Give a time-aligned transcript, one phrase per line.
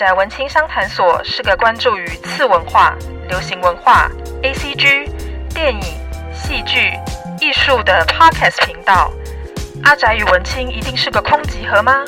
[0.00, 2.96] 宅文青相谈所是个关注于次文化、
[3.28, 4.10] 流行文化、
[4.42, 5.06] ACG、
[5.50, 5.82] 电影、
[6.32, 6.90] 戏剧、
[7.38, 9.12] 艺术的 Podcast 频道。
[9.82, 12.02] 阿宅与文青一定是个空集合吗？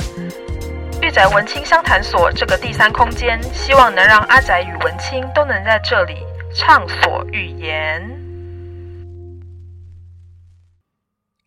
[1.03, 6.15] 御宅文青相谈所这个第三空间，希望能让阿宅与文青都能在这里
[6.55, 8.01] 畅所欲言。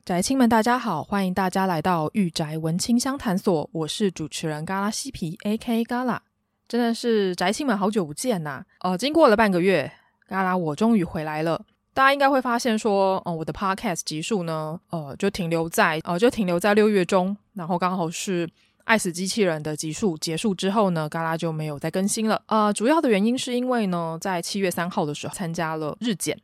[0.05, 5.84] 宅青们，大家好，欢迎大家来到御宅文青相谈所，我是主持人嘎拉西皮 A.K.
[5.84, 6.21] 嘎拉，
[6.67, 8.63] 真的是宅青们好久不见呐！
[8.79, 9.91] 呃，经过了半个月，
[10.27, 11.61] 嘎拉我终于回来了。
[11.93, 18.49] 大家应该会发现说，呃，我的 Podcast 集数呢，呃，就停留在呃，就停留在六月中，然后刚好是
[18.83, 22.41] 爱死机器人的集数结束之后呢，嘎拉就没有再更新了。
[22.47, 26.38] 呃，主要的原因是因为呢，在七月三号的时候参加了日检。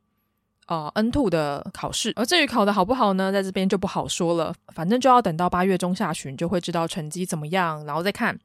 [0.68, 4.54] 呃，N2 的考试，而至于考得好不好呢，在这边就不好说了。
[4.74, 8.40] 反正就要等到八月中下旬就会知道成绩怎么样，然后再看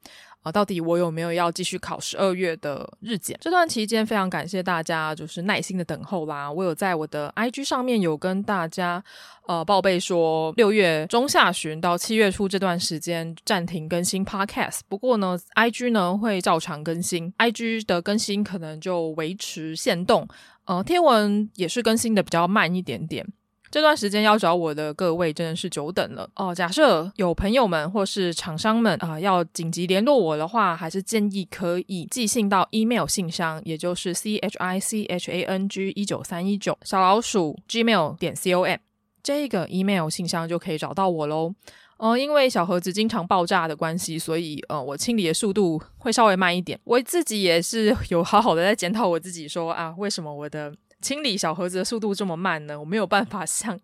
[0.51, 3.37] 到底我有没有要继续考十二月的日检。
[3.41, 6.51] 这段期间非常感谢大家，就是耐心的等候啦。
[6.51, 9.03] 我有在我的 IG 上面有跟大家
[9.47, 20.27] 呃报备说，六月中下旬到七月初这段时间暂停更新 Podcast，不过呢，IG 呢会照常更新，IG 的更新可能就维持限动。
[20.65, 23.25] 呃，天文也是更新的比较慢一点点。
[23.69, 26.53] 这段时间要找我的各位真的是久等了哦。
[26.53, 38.63] 假设有朋友们或是厂商们啊、呃，要紧急联络我的话，还是建议可以寄信到 email 信箱，也就是 c h i c h a n g 一九三一九小老鼠 gmail 点 c o
[38.63, 38.77] m
[39.21, 41.53] 这个 email 信箱就可以找到我喽。
[41.97, 46.79] 呃，因为小盒子经常爆炸的关系，所以呃，我清理的速度会稍微慢一点。
[46.83, 52.79] 我自己也是有好好的在检讨我自己说，说啊，为什么我的清理小盒子的速度这么慢呢？
[52.79, 53.79] 我没有办法像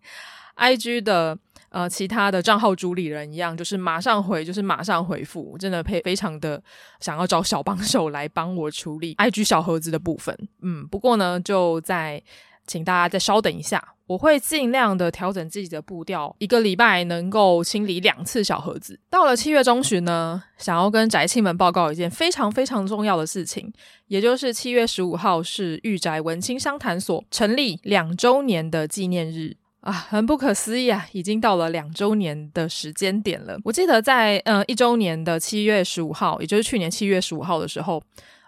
[0.56, 1.38] IG 的
[1.68, 6.62] 呃其他的账号主理人一样，就是马上回，就是马上回复，真的非非常的
[7.00, 10.36] 想要找小帮手来帮我处理 IG 小盒子的部分。
[10.62, 12.22] 嗯，不过呢，就在。
[12.66, 18.98] 请大家再稍等一下，我会尽量的调整自己的步调，一个礼拜能够清理两次小盒子。
[19.10, 23.72] 到了七月中旬呢，想要跟宅青们报告一件非常非常重要的事情，
[24.08, 33.58] 也就是七月十五号是御宅文青商谈所成立两周年的纪念日啊，很不可思议啊，已经到了两周年的时间点了。
[33.64, 38.02] 我记得在呃一周年的七月十五号，也就是去年七月十五号的时候。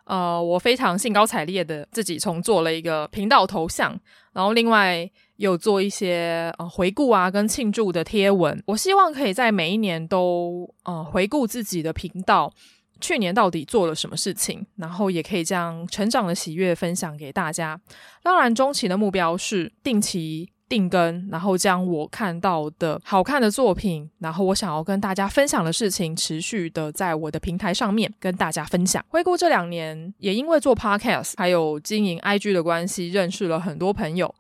[0.06, 3.99] 呃，我非常兴高采烈的自己重做了一个频道头像，
[4.33, 8.62] 然后另外有做一些呃回顾啊跟庆祝的贴文。
[8.66, 12.53] 我希望可以在每一年都呃回顾自己的频道
[13.00, 17.78] 去年到底做了什么事情，然后也可以将成长的喜悦分享给大家。
[18.22, 20.49] 当然，中期的目标是定期。
[20.69, 29.04] 定更，然后将我看到的好看的作品，然后我想要跟大家分享的事情，持续的在我的平台上面跟大家分享。
[29.09, 34.34] 回顾这两年，也因为做 Podcast，还有经营 IG 的关系，认识了很多朋友。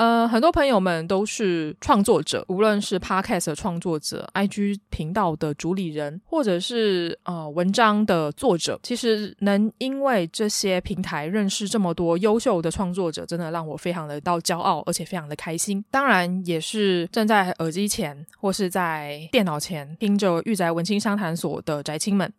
[0.00, 15.84] 呃，很多朋友们都是创作者，无论是 Podcast 的创作者、IG 频道的主理人，或者是呃文章的作者，其实能因为这些平台认识这么多优秀的创作者，真的让我非常的到骄傲，而且非常的开心。
[15.90, 22.32] 当然，也是站在耳机前或是在电脑前听着御宅文青商谈所的宅青们，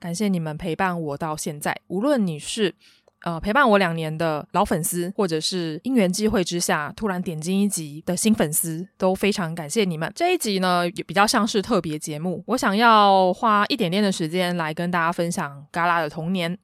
[0.00, 2.74] 感谢你们陪伴我到现在，无论你是。
[3.24, 10.12] 呃，陪伴我两年的老粉丝，或者是因缘际会之下突然点进一集的新粉丝，都非常感谢你们。
[10.14, 16.58] 这一集呢，也比较像是特别节目，我想要花一点点的时间来跟大家分享嘎拉的童年，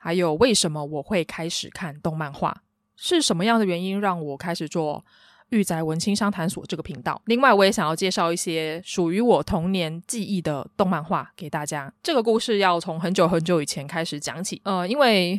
[0.00, 2.62] 还有为什么我会开始看动漫画，
[2.96, 5.04] 是什么样的原因让我开始做
[5.50, 7.20] 御宅文青商谈所这个频道。
[7.26, 11.92] 另外，我也想要介绍一些属于我童年记忆的动漫画给大家。
[12.02, 15.38] 这个故事要从很久很久以前开始讲起，呃，因为。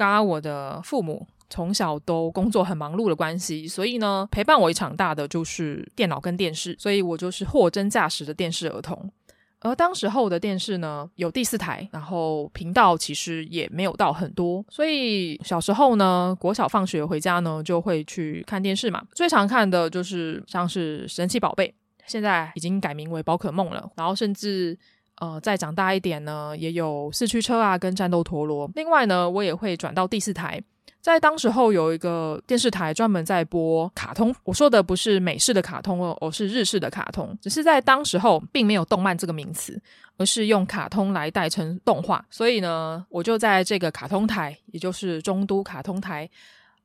[0.00, 9.12] 刚刚我的父母从小都工作很忙碌的关系，所以呢，陪伴我一场大的就是电脑跟电视，所以我就是货真价实的电视儿童。
[9.60, 19.04] 而当时候的电视呢，有第四台，然后频道其实也没有到很多，所以小时候呢，国小放学回家呢，就会去看电视嘛。
[19.12, 21.74] 最常看的就是像是神奇宝贝，
[22.06, 24.78] 现在已经改名为宝可梦了，然后甚至。
[25.20, 28.70] 呃，再长大一点呢，也有四驱车啊，跟战斗陀螺。
[28.74, 30.58] 另外呢，我也会转到第四台，
[31.02, 34.34] 在当时候有一个电视台专门在播卡通。
[34.44, 37.36] 我说的不是美式的卡通哦，而是日式的卡通。
[37.42, 39.78] 只是在当时候并没有动漫这个名词，
[40.16, 42.24] 而是用卡通来代称动画。
[42.30, 46.30] 所以呢，我就在这个卡通台，也就是中都卡通台，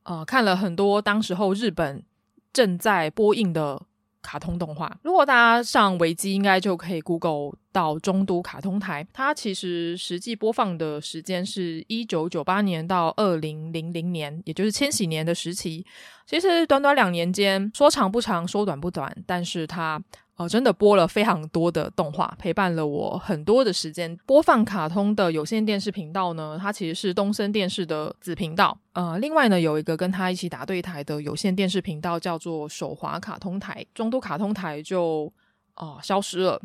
[0.04, 2.04] 呃，看了很多当时候日本
[2.52, 3.82] 正在播映的。
[4.26, 4.98] 卡通动画。
[5.04, 9.06] 如果大家上维基，应该就可以 Google 到中都卡通台。
[9.14, 15.86] 它其实实际播放的时间是一九九八年到二零零零年，也就是千禧年的时期。
[16.26, 20.02] 其实短短两年间，说长不长，说短不短，但是它。
[20.38, 24.18] 哦，真的播了非常多的动画，陪伴了我很多的时间。
[24.26, 28.78] 播放卡通的有线电视频道呢，它其实是东森电视的子频道。
[28.94, 33.86] 呃，另外呢，有一个跟他一起打对台的有线电视频道，叫做手滑卡通台。
[33.94, 35.32] 中都卡通台就
[35.76, 36.62] 啊、消失了。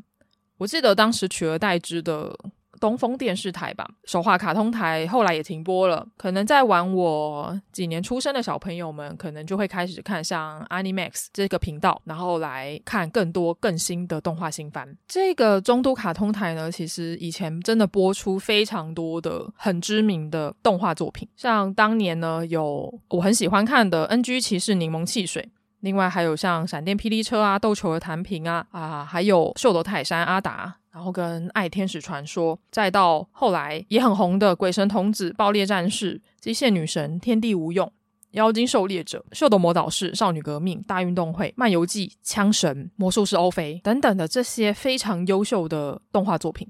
[0.58, 2.36] 我记得当时取而代之的。
[2.80, 6.06] 东风电视台吧，手画卡通台后来也停播了。
[6.16, 14.96] 可能在晚我几年出生的小朋友们，可能就会开始看像 Animax 这个频道，然后来看更多更新的动画新番。
[15.06, 25.46] 这个中都卡通台呢，其实以前真的播出非常多的很知名的动画作品，像当年呢有我很喜欢看的 NG 骑士柠檬汽水，
[25.80, 30.76] 另外还有像闪电霹雳车啊、斗球的弹平啊啊，还有秀逗泰山阿达。
[30.92, 37.90] 然后跟爱天使传说，再到后来也很红的鬼神童子、爆裂战士、机械女神、天地无用、
[38.32, 46.66] 妖精狩猎者、秀逗魔导士、少女革命、大运动会、漫游记、枪神、魔术师欧菲等等的这些非常优秀的动画作品。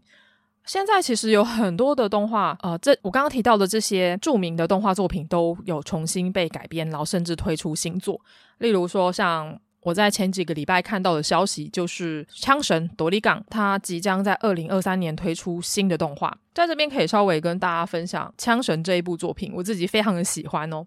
[0.71, 8.21] 现在其实有很多的动画，呃，这我刚刚提到的这些著名的动画作品都有重新被改编，然后甚至推出新作，
[8.59, 9.59] 例如说像。
[9.83, 20.87] 我在前几个礼拜看到的消息就是，枪神夺利港它即将在二零二三年推出新的动画，在这边可以稍微跟大家分享枪神这一部作品，我自己非常的喜欢哦。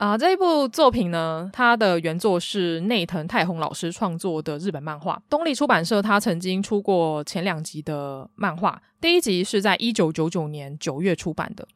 [0.00, 5.22] 啊，这一部作品呢，它的原作是内藤太宏老师创作的日本漫画。
[5.28, 11.68] 东立出版社他曾经出过前两集的漫画，第一集是在一九九九年九月出版的。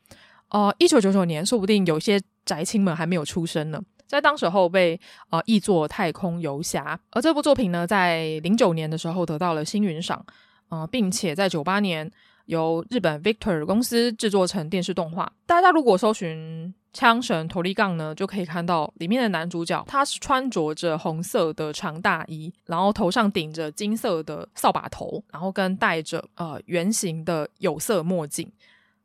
[0.49, 3.79] 呃、一九九九年，说不定有些宅青们还没有出生呢。
[4.06, 4.99] 在当时候被
[5.29, 10.25] 呃译作《太空游侠》，而这部作品呢，在零九年的时候得到了星云赏，
[10.71, 12.11] 呃，并且在九八年
[12.47, 15.31] 由日本 Victor 公司制作成电视动画。
[15.44, 28.49] 大家如果搜寻，枪神托利港呢，就可以看到里面的男主角，他是穿着着红色的长大衣，然后头上顶着金色的扫把头，然后跟戴着呃圆形的有色墨镜，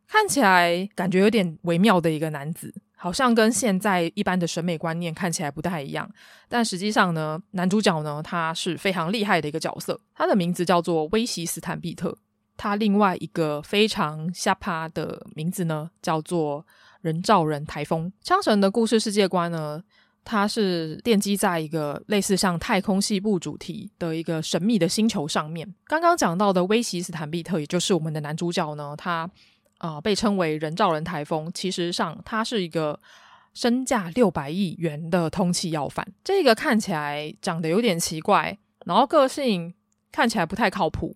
[0.07, 6.07] 看起来感觉有点微妙的一个男子，好像跟现在一般的审美观念看起来不太一样。
[6.47, 12.15] 但实际上呢，男主角呢，他是非常厉害的一个角色，他的名字叫做威西斯坦比特。
[12.56, 16.63] 他另外一个非常下趴的名字呢，叫做。
[17.01, 19.81] 人造人台风枪神的故事世界观呢，
[20.24, 25.73] 它是奠基在一个类似像太空西部主题的一个神秘的星球上面。
[25.85, 29.30] 刚刚讲到的威奇斯坦比特，也就是我们的男主角呢，他
[29.78, 33.00] 啊、被称为人造人台风，其实上他是一个
[33.54, 36.06] 身价六百亿元的通缉要犯。
[36.21, 39.73] 这个看起来长得有点奇怪，然后个性
[40.12, 41.16] 看起来不太靠谱。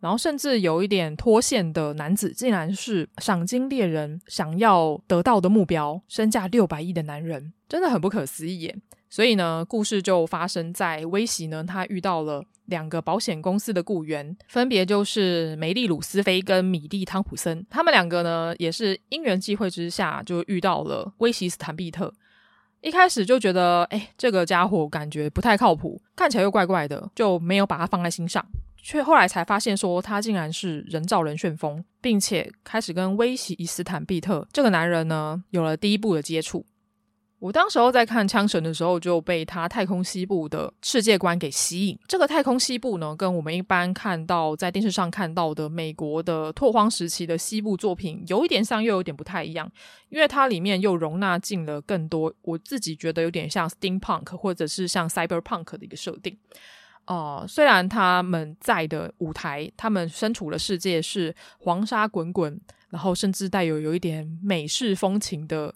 [0.00, 8.76] 然后甚至有一点脱线的男子，竟然是赏金猎人想要得到的目标，身价六百亿的男人，真的很不可思议耶。
[9.08, 17.64] 所以呢，故事就发生在威西呢，他遇到了两个保险公司的雇员，分别就是梅丽鲁斯菲跟米蒂汤普森。
[17.70, 22.12] 他们两个呢，也是因缘际会之下就遇到了威西斯坦比特。
[22.82, 28.44] 一开始就觉得，哎，这个家伙感觉不太靠谱，看起来又怪怪的，就没有把他放在心上。
[28.86, 36.64] 却后来才发现，说他竟然是人造人旋风，并且开始跟威西斯坦比特这个男人呢有了第一步的接触。
[37.40, 41.98] 我当时候在看枪神的时候，就被他太空西部的世界观给吸引。
[42.06, 49.68] 这个太空西部呢，跟我们一般看到在电视上看到的美国的拓荒时期的西部作品有一点像，又有点不太一样，
[50.10, 56.38] 因为它里面又容纳进了更多我自己觉得有点像 steampunk 或者是像 cyberpunk 的一个设定。
[57.06, 65.72] 哦、虽然他们在的舞台，他们身处的世界是黄沙滚滚，然后甚至带有有一点美式风情的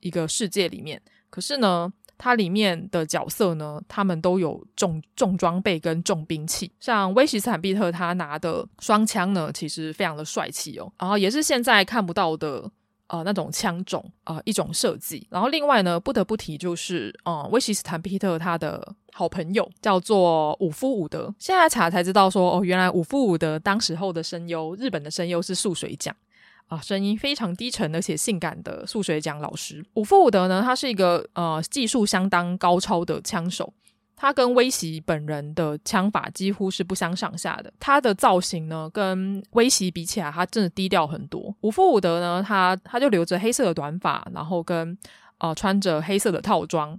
[0.00, 6.72] 一个世界里面，可是呢，它里面的角色呢，他们都有重重装备跟重兵器。
[6.80, 12.70] 像威奇斯坦比特他拿的双枪呢，其实非常的帅气哦，然后也是现在看不到的。
[13.10, 15.26] 呃，那种枪种啊、呃，一种设计。
[15.30, 21.34] 然后另外呢，不得不提就是，呃，威奇斯坦皮特他的好朋友叫做伍夫伍德。
[21.36, 26.14] 现在查才知道说，哦，原来伍夫伍德当时候的声优，日本的声优是素水奖
[26.68, 29.84] 啊、声音非常低沉而且性感的素水奖老师。
[29.94, 33.74] 伍夫伍德呢，他是一个呃技术相当高超的枪手。
[34.22, 37.72] 他跟威袭本人的枪法几乎是不相上下的。
[37.80, 41.56] 他的造型呢，跟威袭比起来，他真的低调很多。
[41.62, 44.94] 伍夫伍德呢，他他就留着黑色的短发，然后跟
[45.38, 46.98] 呃穿着黑色的套装。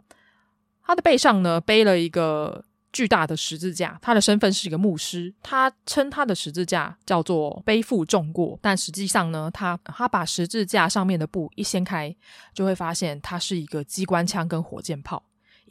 [0.83, 3.99] 他的背上呢，背了一个巨大的十字架。
[4.01, 5.31] 他的身份是一个牧师。
[5.43, 12.15] 他称他的十字架叫做背负重过，但实际上呢，他他把十字架上面的布一掀开，
[12.51, 15.21] 就会发现它是一个机关枪跟火箭炮。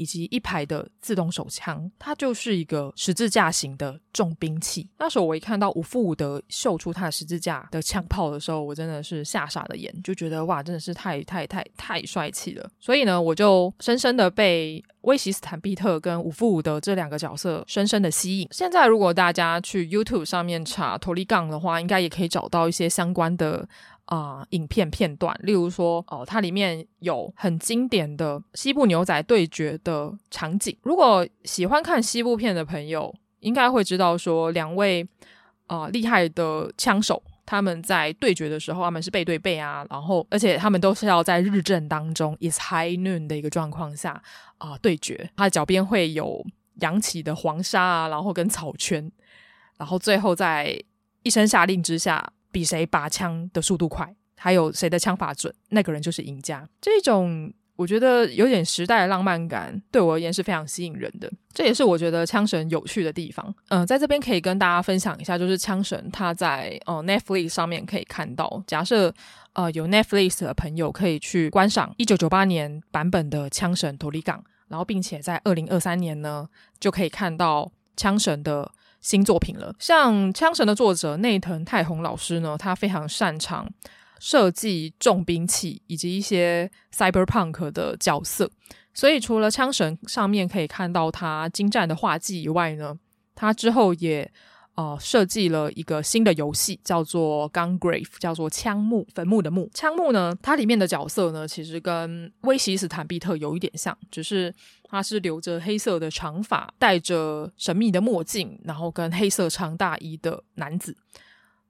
[0.01, 4.89] 以及一排的自动手枪，它就是一个十字架型的重兵器。
[4.99, 12.67] 那时候我一看到伍夫伍德秀出他的十字架的枪炮的时候，我真的是吓傻了眼，就觉得哇，真的是太太太太帅气了。
[12.81, 18.49] 所以呢，我就深深的被威奇斯坦毕特跟伍夫伍德这两个角色深深的吸引。
[18.51, 23.69] 现在如果大家去 YouTube 上面查托利杠的话，应该也可以找到一些相关的。
[24.11, 30.77] 啊、影片片段，例如说，哦，它里面有很经典的西部牛仔对决的场景。
[30.83, 35.07] 如果喜欢看西部片的朋友，应该会知道说，两位
[35.69, 44.21] 啊、呃、厉害的枪手，他们在对决的时候，他们是背对背啊，然后而且他们都是要在日正当中，is high noon 的一个状况下
[44.59, 45.31] 啊、对决。
[45.37, 46.45] 他的脚边会有
[46.81, 49.09] 扬起的黄沙啊，然后跟草圈，
[49.79, 50.83] 然后最后在
[51.23, 52.33] 一声下令之下。
[52.51, 56.69] 比谁拔枪的速度快，还有谁的枪法准，那个人就是赢家。
[56.81, 61.33] 这种我觉得有点时代的浪漫感，对我而言是非常吸引人的。
[61.55, 63.55] 这也是我觉得枪神有趣的地方。
[63.69, 68.63] 嗯、在这边可以跟大家分享一下，就是枪神他在呃 Netflix 上面可以看到。
[68.67, 69.15] 假设
[69.55, 76.47] 呃有 Netflix 的朋友可以去观赏一九九八年版本的枪神托利杠，然后并且在二零二三年呢
[76.79, 78.71] 就可以看到枪神的。
[79.01, 83.69] 新作品了，像《枪神》的作者内藤太红老师呢，他非常擅长
[84.19, 88.51] 设计重兵器以及一些 cyberpunk 的角色，
[88.93, 92.95] 所以除了《枪神》上面可以看到他精湛的画技以外呢，
[93.35, 94.31] 他之后也
[94.81, 99.71] 呃设计了一个新的游戏，叫做《Gungrave》，叫做枪墓坟墓的墓。
[99.75, 104.55] 枪墓呢，它里面的角色呢，其实跟威奇斯坦比特有一点像，只是。
[104.93, 110.97] 他是留着黑色的长发，戴着神秘的墨镜，然后跟黑色长大衣的男子。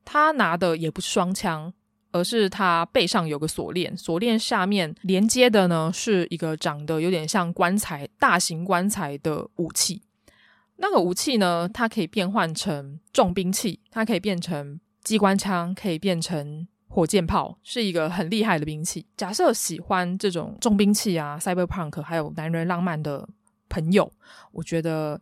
[0.06, 1.70] 他拿的也不是双枪，
[2.12, 10.00] 而是他背上有个锁链，锁链下面连接的呢是一个长得有点像棺材、大型棺材的武器。
[10.80, 16.66] 那个武器呢，它可以变换成重兵器，它可以变成机关枪，可以变成。
[16.92, 19.06] 火箭炮是一个很厉害的兵器。
[19.16, 23.28] 假设喜欢这种重兵器啊，cyberpunk 还有男人浪漫的
[23.68, 24.10] 朋友，
[24.50, 25.20] 我觉得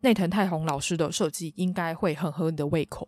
[0.00, 3.06] 内藤太红老师的设计应该会很合你的胃口。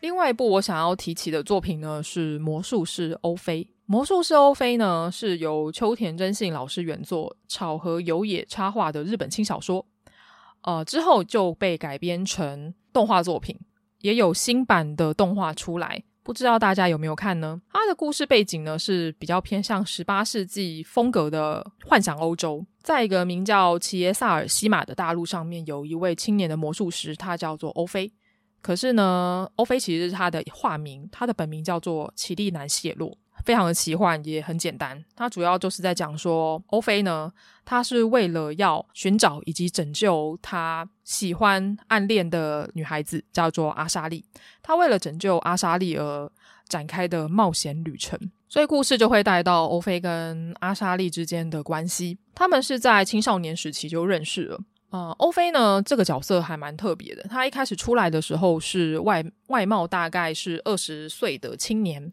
[0.00, 3.62] 另外一部我想要提起的作品呢，是《魔术师欧菲》。
[3.84, 9.84] 《魔术师欧菲》呢，是由秋田真信老师原作、草河由也插画的日本轻小说。
[10.62, 13.58] 呃，之后就被改编成动画作品，
[14.00, 16.02] 也有新版的动画出来。
[16.22, 17.60] 不知道大家有没有看呢？
[17.70, 28.10] 它的故事背景呢，是比较偏向十八世纪风格的幻想欧洲，在一个名叫齐耶萨尔西马的大陆上面，有一位青年的魔术师，他叫做欧菲。
[28.62, 33.16] 可是呢，欧菲其实是他的化名，他的本名叫做奇利南谢洛。
[33.42, 35.02] 非常的奇幻，也很简单。
[35.16, 37.32] 它主要就是在讲说，欧菲呢，
[37.64, 44.22] 他是为了要寻找以及拯救他喜欢暗恋的女孩子，叫做阿莎莉。
[44.62, 46.30] 他为了拯救阿莎莉而
[46.68, 48.18] 展开的冒险旅程。
[48.46, 52.18] 所以故事就会带到欧菲跟阿莎莉之间的关系。
[52.34, 54.60] 他们是在青少年时期就认识了。
[54.90, 57.22] 呃，欧菲呢，这个角色还蛮特别的。
[57.30, 62.12] 他一开始出来的时候是外外貌大概是二十岁的青年，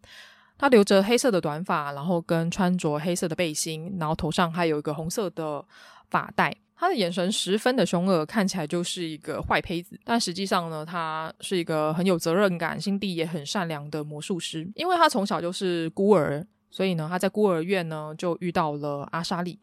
[0.57, 5.65] 他留着黑色的短发，然后跟穿着黑色的背心，然后头上还有一个红色的
[6.09, 6.55] 发带。
[6.79, 9.99] 他的眼神十分的凶恶，看起来就是一个坏胚子。
[10.03, 14.69] 但实际上呢，他是一个很有责任感、心地也很善良的魔术师。
[14.75, 19.57] 因为他从小就是孤儿，所以呢，他在孤儿院呢就遇到了阿莎莉。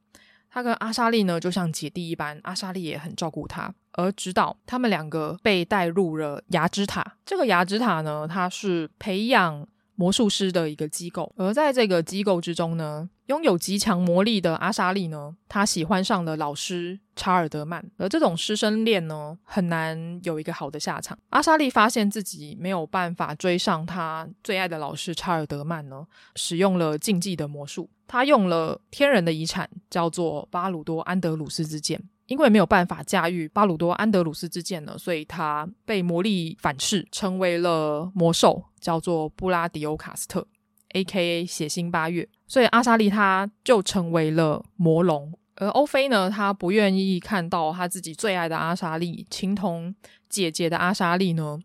[0.55, 3.75] 他跟阿莎莉呢，就像姐弟一般，阿莎莉也很照顾他。
[3.95, 11.33] 而直到他们两个被带入了牙之塔，这个牙之塔呢，它是培养魔术师的一个机构。
[11.37, 21.19] 而在这个机构之中呢，拥有极强魔力的阿莎莉呢，她喜欢上了老师查尔德曼，而这种师生恋呢，很难有一个好的下场。
[21.31, 32.03] 阿莎莉发现自己没有办法追上她最爱的老师查尔德曼呢，使用了禁忌的魔术，她用了天人的遗产，叫做巴鲁多安德鲁斯之剑。
[32.27, 40.47] 因为没有办法驾驭巴鲁多安德鲁斯之剑呢，所以她被魔力反噬，成为了魔兽，叫做布拉迪欧卡斯特。
[40.95, 41.45] A.K.A.
[41.45, 49.93] 血腥八月，所以阿莎莉她就成为了魔龙，而欧菲呢，她不愿意看到她自己最爱的阿莎莉，情同
[50.29, 51.59] 姐姐的阿莎莉呢，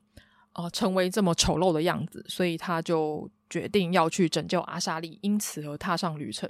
[0.53, 6.49] 呃，成为这么丑陋的样子，所以她就决定要去拯救阿莎莉，因此而踏上旅程。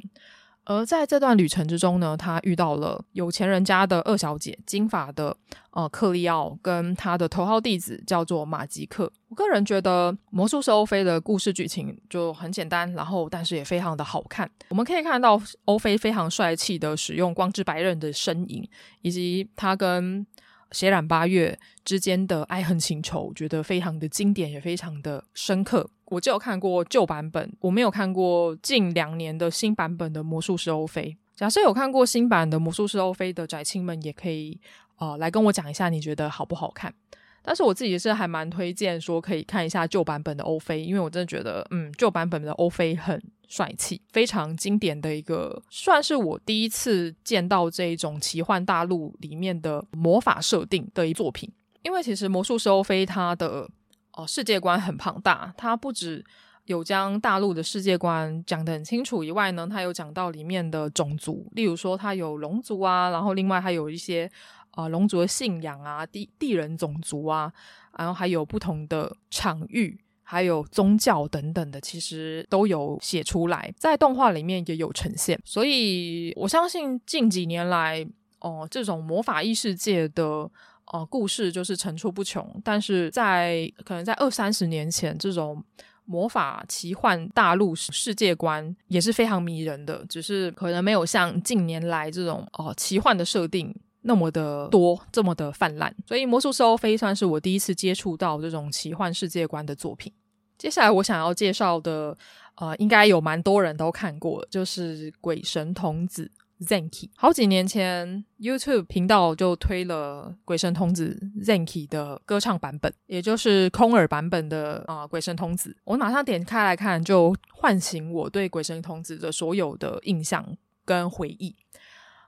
[0.69, 5.35] 而在这段旅程之中呢，他遇到了有钱人家的二小姐，金发的
[5.71, 9.11] 呃克利奥，跟他的头号弟子叫做马吉克。
[9.29, 14.47] 我个人觉得魔术师欧菲的故事剧情就很简单，然后但是也非常的好看。
[14.67, 18.63] 我们可以看到欧菲非常帅气的使用光之白刃的身影，
[19.01, 20.23] 以及他跟
[20.71, 25.89] 血染八月之间的爱恨情仇，我觉得非常的经典，也非常的深刻。
[26.05, 31.15] 我就有看过旧版本，我没有看过近两年的新版本的魔术师欧菲。
[31.35, 34.59] 假设有看过新版的魔术师欧菲的宅青们，也可以
[34.97, 36.93] 呃来跟我讲一下你觉得好不好看。
[37.41, 51.51] 但是我自己是还蛮推荐说可以看一下旧版本的欧菲，因为我真的觉得嗯旧版本的欧菲很帅气，非常经典的一个，算是我第一次见到这一种奇幻大陆里面的魔法设定的一作品。
[51.81, 53.69] 因为其实魔术师欧菲他的。
[54.13, 56.25] 哦，世界观很庞大，他不只
[56.65, 64.29] 有将大陆的世界观讲得很清楚以外呢，他有讲到里面的种族，例如说他有龙族啊，然后另外还有一些
[64.71, 67.53] 啊龙族的信仰啊，地地人种族啊，
[67.97, 69.97] 然后还有不同的场域，
[70.31, 78.07] 还有宗教等等的，其实都有写出来，在动画里面也有呈现，所以我相信近几年来
[78.41, 80.49] 哦，这种魔法异世界的。
[80.91, 85.63] 呃，故事就是层出不穷，但是在可能在二三十年前，这种
[86.05, 95.93] 魔法奇幻大陆世界观也是非常迷人的，只是可能没有像近年来这种哦、奇幻的设定那么的多，这么的泛滥。
[96.07, 100.11] 所以《魔术师欧菲》算是我第一次接触到这种奇幻世界观的作品。
[100.57, 102.17] 接下来我想要介绍的，
[102.55, 106.25] 呃，应该有蛮多人都看过，就是《鬼神童子》。
[106.59, 115.69] Zenki，好几年前，YouTube 频道就推了《鬼神童子》Zenki 的歌唱版本，也就是空耳版本的啊，呃《鬼神童子》。
[115.85, 120.45] 我马上点开来看，就唤醒我对《鬼神童子》的所有的印象
[120.83, 121.51] 跟回忆。《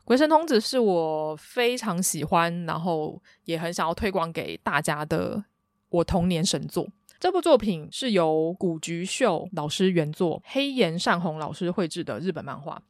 [0.04, 5.44] 鬼神童子》是我非常喜欢，然后也很想要推广给大家的
[5.90, 6.88] 我童年神作。
[7.20, 12.82] 这部作品是由古菊秀老师原作，黑岩善宏老师绘制的日本漫画。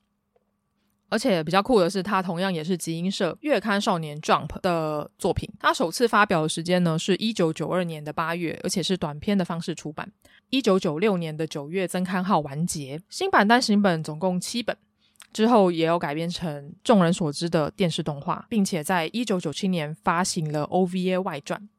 [1.10, 5.50] 而且比较酷的是，它同样也是集英社月刊少年 Jump 的作品。
[5.60, 10.10] 它首次发表的时间呢是一九九二年的八月，而且是短篇的方式出版。
[10.50, 13.02] 一九九六年的九月增刊号完结。
[13.10, 14.78] 新版单行本总共七本，
[15.34, 21.70] 之后也有改编成众人所知的电视动画，并且在一九九七年发行了 OVA 外传。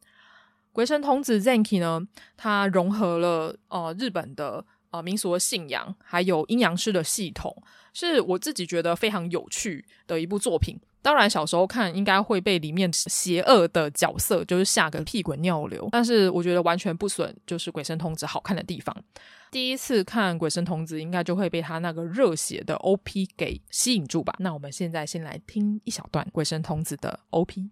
[0.72, 2.00] 鬼神童子 Zenki 呢，
[2.36, 7.62] 它融合了呃日本的呃民俗的信仰，还有阴阳师的系统。
[7.92, 10.80] 是我自己觉得非常有趣的一部作品。
[11.02, 18.96] 当然，小时候看应该会被里面邪恶的角色就是吓个屁滚尿流，但是我觉得完全不损，就是《鬼神童子》好看的地方。
[19.50, 24.32] 第一次看《鬼神童子》，应该就会被他那个热血的 OP 给吸引住吧。
[24.38, 27.68] 那我们现在先来听一小段《鬼神童子》的 OP。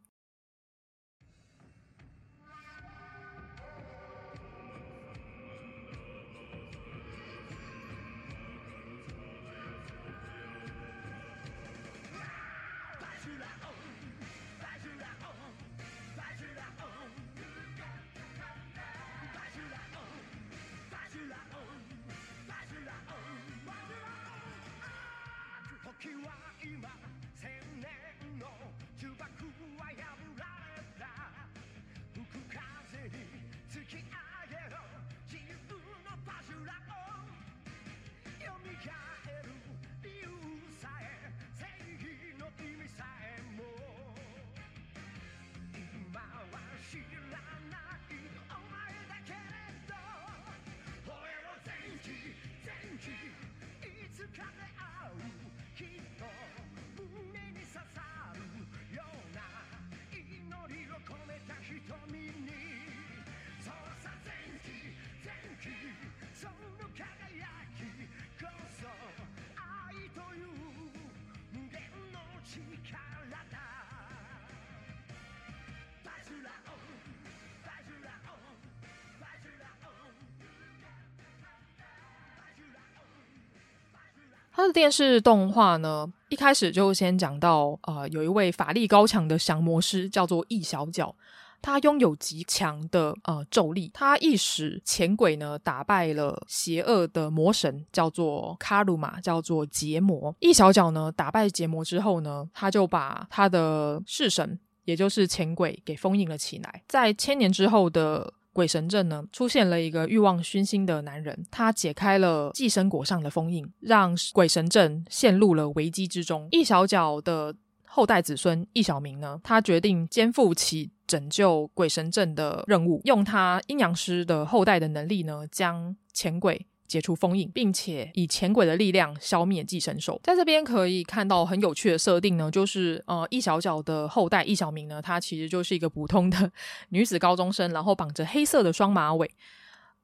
[84.60, 91.16] 他的电视动画呢，一开始就先讲到，呃，有一位法力高强的降魔师，叫做易小角，
[91.62, 100.36] 他拥有极强的呃咒力，他一使前鬼呢打败了邪恶的魔神，叫做卡鲁玛，叫做劫魔。
[100.40, 108.34] 易小角呢打败劫魔之后呢，他就把他的式神，也就是前鬼给封印了起来，在千年之后的。
[108.60, 116.46] 鬼神镇呢，出现了一个欲望熏心的男人，他解开了寄生果上的封印，让鬼神镇陷入了危机之中。
[116.50, 117.54] 易小角的
[117.86, 126.66] 后代子孙易小明呢，他决定肩负起拯救鬼神镇的任务，用他阴阳师的后代的能力呢，将浅轨。
[126.90, 130.20] 解除封印，并且以前鬼的力量消灭寄生兽。
[130.24, 136.50] 在这边可以看到很有趣的设定呢，就是呃，易小角的后代易小明呢，她其实就是一个普通的
[136.88, 139.30] 女子高中生，然后绑着黑色的双马尾，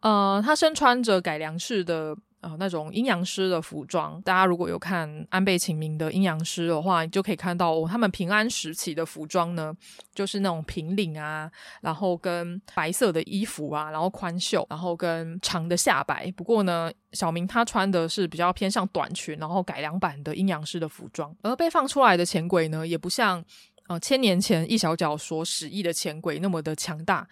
[0.01, 2.16] 呃，她身穿着改良式的。
[2.40, 9.75] 啊、呃，那种阴阳师的服装，大家如果有看安倍晴明的阴阳师的话，你就可以看到、他们平安时期的服装呢，
[10.14, 16.31] 就是那种平领啊，然后跟白色的衣服啊，然后宽袖，然后跟长的下摆。
[16.33, 21.35] 不过呢，小明他穿的是比较偏向短裙，然后改良版的阴阳师的服装。
[21.42, 23.42] 而被放出来的浅轨呢，也不像
[23.88, 27.27] 呃千年前一小脚所使役的浅轨那么的强大。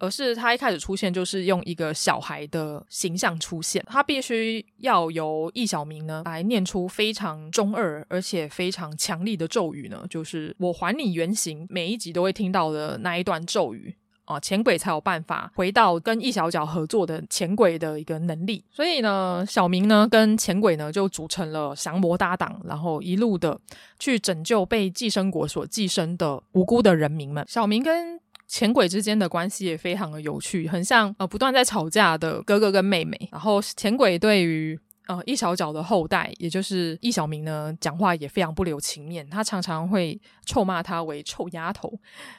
[0.00, 18.64] 而是他一开始出现就是用一个小孩的形象出现，他必须要由易小明呢来念出非常中二而且非常强力的咒语呢，就是我还你原形，每一集都会听到的那一段咒语啊，浅轨才有办法回到跟易小角合作的浅轨的一个能力。
[18.70, 23.60] 所以呢，小明呢跟浅轨呢就组成了降魔搭档，然后一路的
[23.98, 27.44] 去拯救被寄生果所寄生的无辜的人民们。
[27.48, 33.16] 小明跟前轨之间的关系也非常的有趣，很像呃不断在吵架的哥哥跟妹妹。
[33.30, 41.96] 然后前轨对于呃易小角的后代，也就是易小明呢，讲话也非常不留情面，他常常会臭骂他为臭丫头，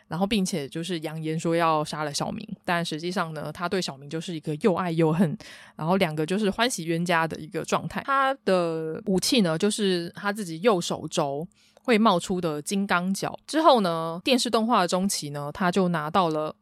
[0.10, 2.45] 然后并且就是扬言说要杀了小明。
[2.65, 5.38] 但实际上呢，他对小明就是一个又爱又恨，
[5.78, 8.04] 然后两个就是欢喜冤家的一个状态。
[8.06, 11.47] 他的武器呢，就是他自己右手肘。
[11.84, 16.56] 会冒出的金刚角之后呢，电视动画的中期呢，他就拿到了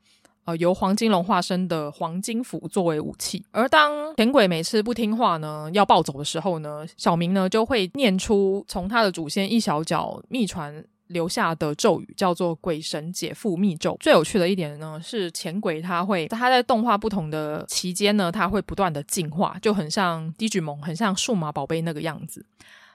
[0.46, 3.44] 呃由黄金龙化身的黄金斧作为武器。
[3.52, 13.98] 而当浅轨每次不听话呢，要暴走的时候呢，小明呢就会念出从他的祖先一小角秘传留下的咒语，叫做“鬼神解缚密咒”。
[14.00, 22.46] 最有趣的一点呢，是浅轨他会他在动画不同的期间呢，他会不断的进化，就很像 Digimon，很像数码宝贝那个样子。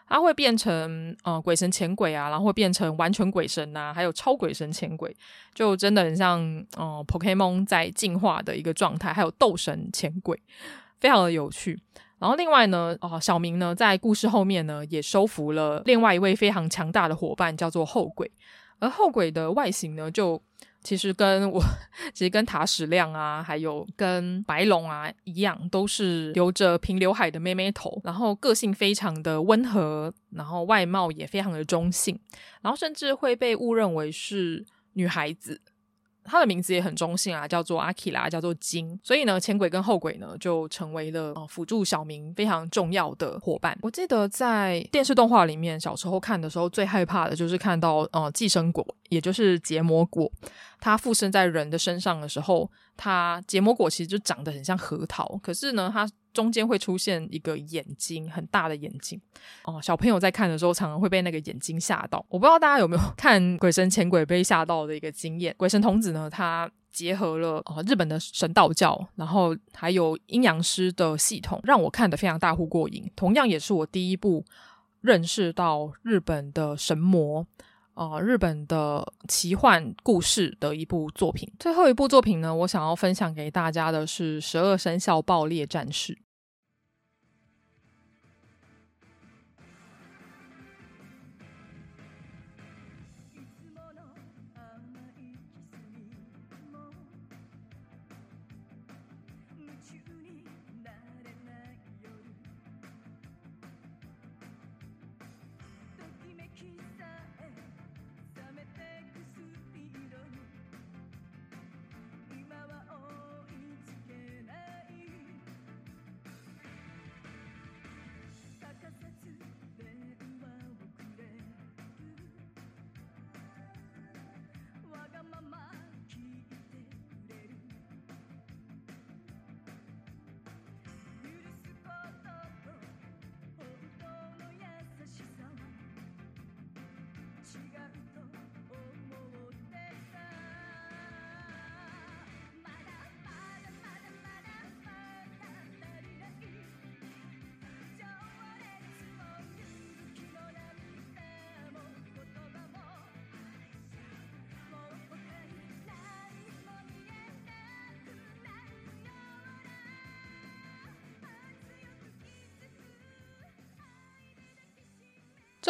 [0.06, 5.14] 它会变成呃鬼神浅轨啊，然后会变成完全鬼神呐、啊，还有超鬼神浅轨，
[5.54, 6.40] 就真的很像
[6.76, 10.40] 呃 Pokémon 在进化的一个状态，还有斗神浅轨，
[11.00, 11.80] 非常的有趣。
[12.18, 18.30] 然后另外呢，哦、小明呢在故事后面呢也收服了另外一位非常强大的伙伴，叫做后鬼，
[18.78, 20.40] 而后鬼的外形呢就。
[20.84, 21.60] 其实跟我，
[22.14, 32.16] 其实跟塔矢亮啊，还有跟白龙啊一样，都是留着平刘海的妹妹头，然后个性非常的温和，然后外貌也非常的中性，
[32.60, 35.60] 然后甚至会被误认为是女孩子。
[36.24, 38.98] 他的名字也很中性啊，叫做阿基拉，叫做金。
[39.02, 43.78] 所以呢，前轨跟后轨呢，就成为了呃辅助小明非常重要的伙伴。
[43.82, 50.30] 我记得在电视动画里面，小时候看的时候，最害怕的就是看到呃寄生果，也就是结魔果，
[50.80, 56.08] 它附身在人的身上的时候，它结魔果其实就长得很像核桃，可是呢，它。
[56.34, 59.18] 中间会出现一个眼睛，很大的眼睛
[59.64, 59.80] 哦。
[59.80, 62.22] 小朋友在看的时候，常常会被那个眼睛吓到。
[62.28, 65.54] 我不知道大家有没有看《鬼神前鬼》被吓到的一个经验。
[65.56, 73.10] 鬼神童子呢，它结合了哦日本的神道教，然后还有阴阳师的系统，让我看得非常大呼过瘾。
[73.16, 74.44] 同样也是我第一部
[75.00, 77.46] 认识到日本的神魔，
[77.94, 81.48] 呃，日本的奇幻故事的一部作品。
[81.58, 86.12] 最后一部作品呢，我想要分享给大家的是《十二生肖爆裂战士》。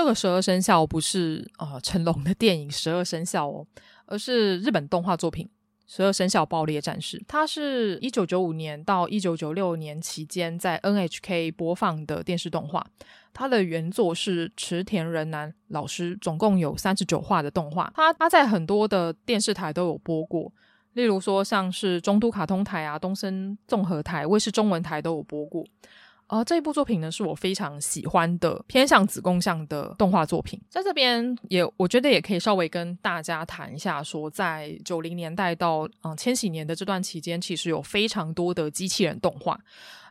[0.04, 3.66] 这个十二生肖不是呃成龙的电影《十二生肖》哦，
[4.04, 5.46] 而是日本动画作品
[5.86, 7.16] 《十二生肖爆裂战士》。
[7.26, 12.86] 它是一九九五年到一九九六年期间在 NHK 播放的电视动画。
[13.32, 17.90] 它的原作是池田仁男老师，总共有三十九话的动画。
[17.96, 20.52] 它它在很多的电视台都有播过，
[20.92, 25.64] 例如说像是中都卡通台啊、东森综合台、卫视中文台都有播过。
[26.26, 30.60] 呃，这一部作品呢，是我非常喜欢的偏向子供向的动画作品。
[30.70, 39.58] 在这边也，我觉得也可以稍微跟大家谈一下说，在九零年代到嗯千禧年的这段期间，其实有非常多的机器人动画。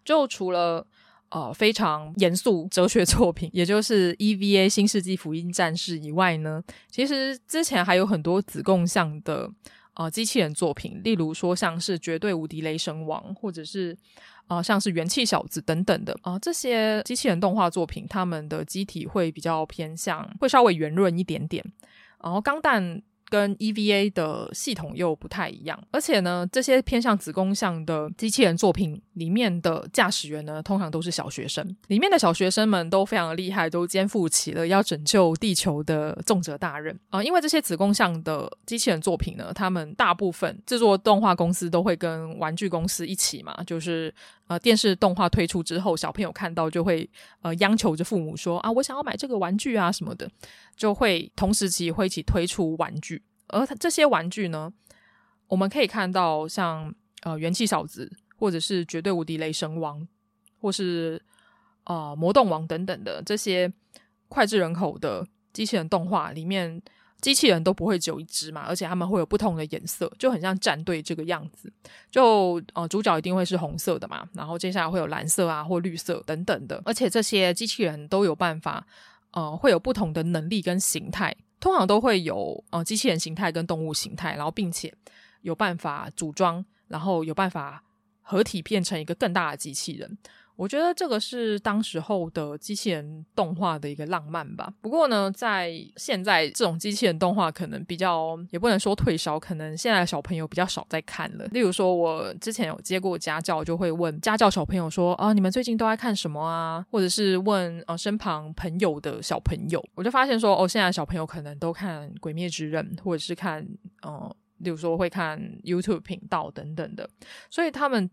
[0.06, 0.86] 就除了
[1.30, 9.50] 呃非常严肃哲学作品，也就是 EVA 新世纪福音战士以外呢，其实之前还有很多子供向的
[9.94, 13.98] 啊机器人作品，例如说像是绝对无敌雷神王，或者是。
[14.46, 21.64] 啊、像是元气小子等等的啊、这些机器人动画作品，他们的机体会比较偏向，会稍微圆润一点点，
[22.22, 23.02] 然后钢弹。
[23.34, 31.76] 跟 EVA 的系统又不太一样，而且呢，这些偏向子供向的机器人作品里面的驾驶员呢，通常都是小学生。
[31.88, 44.14] 里面的小学生们都非常厉害，都肩负起了要拯救地球的重责大任啊、因为这些子供向的机器人作品呢，他们大部分制作动画公司都会跟玩具公司一起嘛，就是
[44.48, 47.10] 呃，电视动画推出之后，小朋友看到就会
[47.42, 50.30] 呃央求着父母说啊，我想要买这个玩具啊什么的。
[50.76, 54.74] 就会同时期会一起推出玩具，而这些玩具呢，
[55.48, 60.06] 我们可以看到像呃元气小子，或者是绝对无敌雷神王，
[60.60, 61.22] 或是
[61.84, 63.72] 呃魔动王等等的这些
[64.30, 66.82] 脍炙人口的机器人动画里面，
[67.24, 71.74] 机器人都不会只有一只嘛，而且他们会有不同的颜色，就很像战队这个样子。
[72.12, 78.86] 就呃主角一定会是红色的嘛，然后接下来会有蓝色啊或绿色等等的，而且这些机器人都有办法。
[79.36, 84.94] 呃，会有不同的能力跟形态，通常都会有呃机器人形态跟动物形态，然后并且
[85.42, 87.84] 有办法组装，然后有办法
[88.22, 90.20] 合体变成一个更大的机器人。
[90.56, 94.72] 我觉得这个是当时候的机器人动画的一个浪漫吧。
[94.82, 101.46] 不过呢，在现在这种机器人动画可能比较，也不能说退烧，可能现在的小朋友比较少在看了。
[101.48, 113.68] 例如说，我之前有接过家教，就会问家教小朋友说：“啊，你们最近都在看什么啊？”或者是问呃身旁朋友的小朋友，我就发现说：“哦，现在小朋友可能都看《鬼灭之刃》，或者是看
[114.04, 117.10] 呃，例如说会看 YouTube 频道等等的，
[117.50, 118.10] 所以他们。”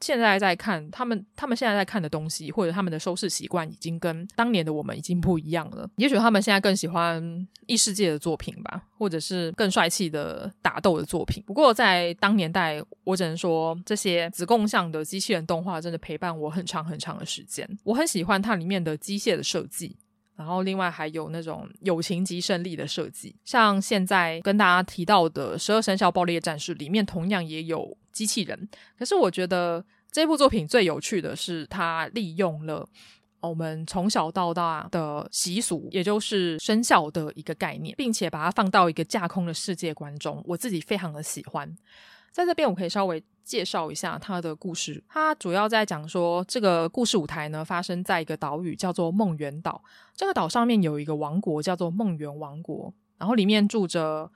[0.00, 5.88] 现在在看他们，他们现在在看的东西，或者他们的收视习惯，已经跟当年的我们已经不一样了。
[5.96, 11.42] 也许他们现在更喜欢异世界的作品吧，或者是更帅气的打斗的作品。
[11.46, 17.66] 不过在当年代，我只能说这些子供向的机器人动画真的陪伴我很长很长的时间。
[17.84, 19.96] 我很喜欢它里面的机械的设计。
[20.36, 28.68] 然后，另外还有那种友情及胜利的设计，像现在跟大家提到的《十二生肖爆裂战士》里面，同样也有机器人。
[28.98, 32.84] 可是，我觉得这部作品最有趣的是，它利用了
[33.40, 40.42] 我们从小到大的习俗，也就是生肖的一个概念，并且把它放到一个架空的世界观中。
[40.46, 41.76] 我自己非常的喜欢。
[42.34, 45.00] 在这边，我可以稍微介绍一下它的故事。
[45.08, 49.80] 它主要在讲说，这个故事舞台呢发生在一个岛屿，叫做梦圆岛。
[50.16, 54.32] 这个岛上面有一个王国，叫做梦圆王国，然后里面住着。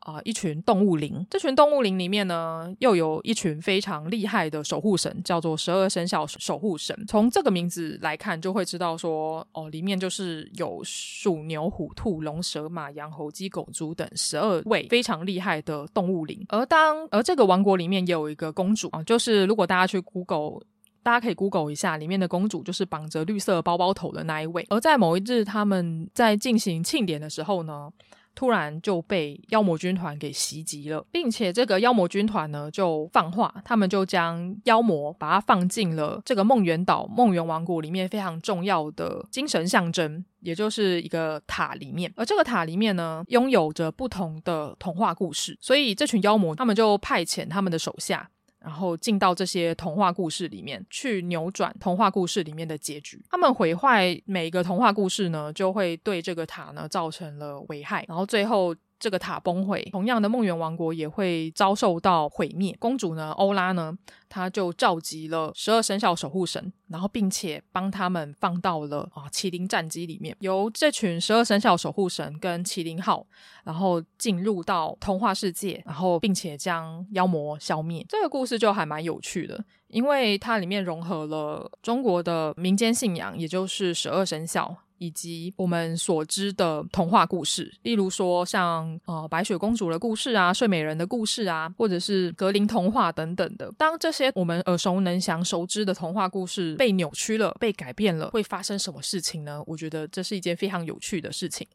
[0.00, 6.96] 啊、一群动物灵，这群动物灵里面呢，又有一群非常厉害的守护神，叫做十二生肖守护神。
[7.06, 16.44] 从这个名字来看，就会知道说，哦，里面就是有鼠、牛、虎、兔、龙、蛇、马、羊、猴、鸡、狗、猪等十二位非常厉害的动物灵。
[16.48, 20.62] 而当而这个王国里面也有一个公主啊，就是如果大家去 Google，
[21.02, 24.64] 大家可以 Google 一下，里面的公主就是绑着绿色包包头的那一位。
[24.70, 27.90] 而在某一日，他们在进行庆典的时候呢，
[28.34, 42.12] 突然就被妖魔军团给袭击了，并且这个妖魔军团呢就放话，他们就将妖魔把它放进了这个梦圆岛梦圆王国里面非常重要的精神象征，也就是一个塔里面。
[42.16, 48.30] 而这个塔里面呢，拥有着不同的童话故事，所以这群妖魔他们就派遣他们的手下。
[48.60, 53.22] 然后进到这些童话故事里面去扭转童话故事里面的结局。
[53.30, 58.04] 他们毁坏每一个童话故事呢，就会对这个塔呢造成了危害。
[58.08, 58.74] 然后最后。
[59.00, 62.76] 这个塔崩毁，同样的梦圆王国也会遭受到毁灭。
[62.78, 63.96] 公主呢，欧拉呢，
[64.28, 73.26] 她就召集了十二生肖守护神，然后并且帮他们放到了啊麒麟战机里面，由这群十二生肖守护神跟麒麟号，
[73.64, 78.04] 然后进入到童话世界，然后并且将妖魔消灭。
[78.06, 84.76] 这个故事就还蛮有趣的，因为它里面融合了中国的民间信仰，也就是十二生肖。
[85.00, 93.72] 以及我们所知的童话故事，例如说像呃白雪公主的故事啊、睡美人的故事啊，或者是格林童话等等的。
[93.78, 99.62] 当这些我们耳熟能详、熟知的童话故事被扭曲了、被改变了，会发生什么事情呢？
[99.66, 101.66] 我觉得这是一件非常有趣的事情。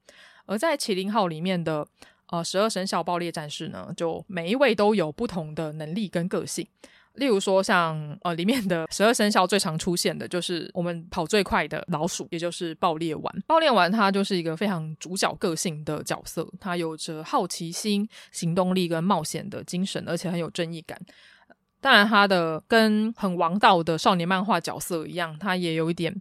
[0.46, 1.84] 而在麒麟号里面的
[2.30, 6.68] 呃十二生肖爆裂战士呢，就每一位都有不同的能力跟个性。
[7.16, 13.44] 例如说像，呃里面的十二生肖最常出现的就是我们跑最快的老鼠，也就是爆裂丸。
[13.48, 21.00] 爆裂丸它就是一个非常主角个性的角色，它有着好奇心、行动力跟冒险的精神，而且很有正义感。
[21.82, 26.14] 当然，它的跟很王道的少年漫画角色一样，它也有一点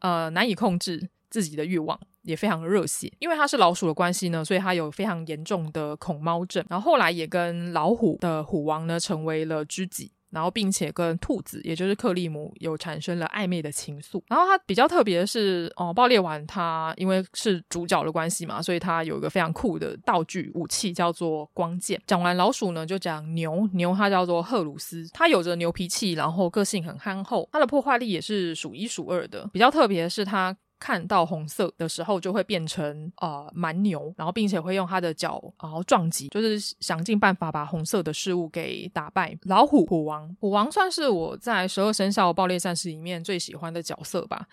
[0.00, 3.10] 呃难以控制自己的欲望，也非常热血。
[3.18, 6.62] 因为它是老鼠的关系呢，所以它有非常严重的恐猫症。
[6.68, 10.12] 然后后来也跟老虎的虎王呢成为了知己。
[10.36, 14.22] 然后，并且跟兔子，也就是克利姆，有产生了暧昧的情愫。
[14.28, 21.98] 然后，它比较特别的是，哦，爆裂丸它因为是主角的关系嘛，所以它有一个非常酷的道具武器，叫做光剑。
[22.06, 23.66] 讲完老鼠呢，就讲牛。
[23.72, 29.48] 牛它叫做赫鲁斯，它有着牛脾气，然后个性很憨厚，它的破坏力也是数一数二的。
[29.54, 30.54] 比较特别是它。
[30.78, 39.36] 看到红色的时候，就会变成呃蛮牛，然后并且会用它的脚然后撞击，就是想尽办法把红色的事物给打败。
[39.44, 44.46] 老虎虎王，虎王算是我在十二生肖爆裂战士里面最喜欢的角色吧。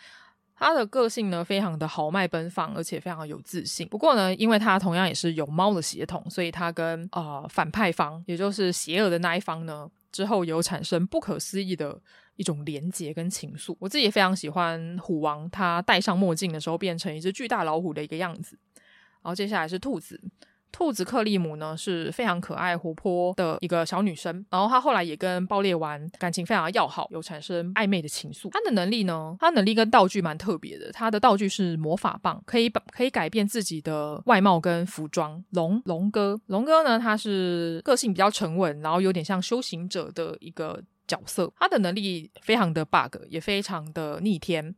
[0.56, 3.86] 他的个性呢，非常的豪迈奔放，而且非常有自信。
[3.88, 12.00] 不过呢，因为他同样也是有猫的血统，所以他跟呃反派方，也就是邪恶的那一方呢，之后有产生不可思议的。
[12.36, 18.58] 一种连结跟情愫，我自己也非常喜欢虎王，他戴上墨镜的时候变成一只巨大老虎的一个样子。
[19.22, 20.20] 然后接下来是兔子，
[20.72, 28.50] 兔子克利姆呢是非常可爱活泼的一个小女生，然后她后来也跟爆裂丸感情非常要好，有产生暧昧的情愫。
[28.50, 35.42] 她的能力呢，她能力跟道具蛮特别的，她的道具是魔法棒，可以把可以改变自己的外貌跟服装。
[35.52, 40.82] 龙龙哥，龙哥呢，他是个性比较沉稳，然后有点像修行者的一个。
[41.08, 44.76] 角色，他的能力非常的 bug，也非常的逆天。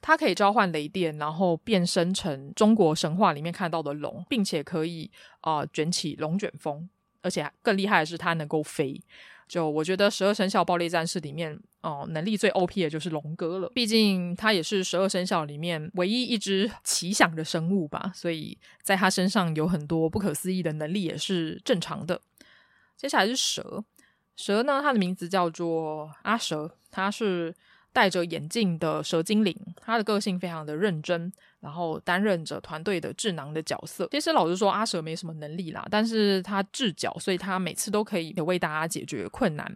[0.00, 6.88] 他可以召唤雷电，然后变身成中国神话里面看到的龙，并且可以啊、卷起龙卷风。
[7.22, 9.00] 而且更厉害的是，他能够飞。
[9.48, 13.68] 就我觉得十二生肖爆裂战士里面，哦、能力最 OP 的就是龙哥了。
[13.74, 22.20] 毕竟他也是十二生肖里面唯一一只奇想的生物吧，所以在他身上有很多不可思议的能力也是正常的。
[22.96, 23.84] 接下来是蛇。
[24.36, 27.54] 蛇呢，它的名字叫做阿蛇，它是
[27.92, 29.56] 戴着眼镜的蛇精灵。
[29.80, 34.06] 它的个性非常的认真，然后担任着团队的智囊的角色。
[34.10, 39.74] 其实老实说，阿蛇没什么能力啦，但是它智角，所以它每次都可以为大家解决困难。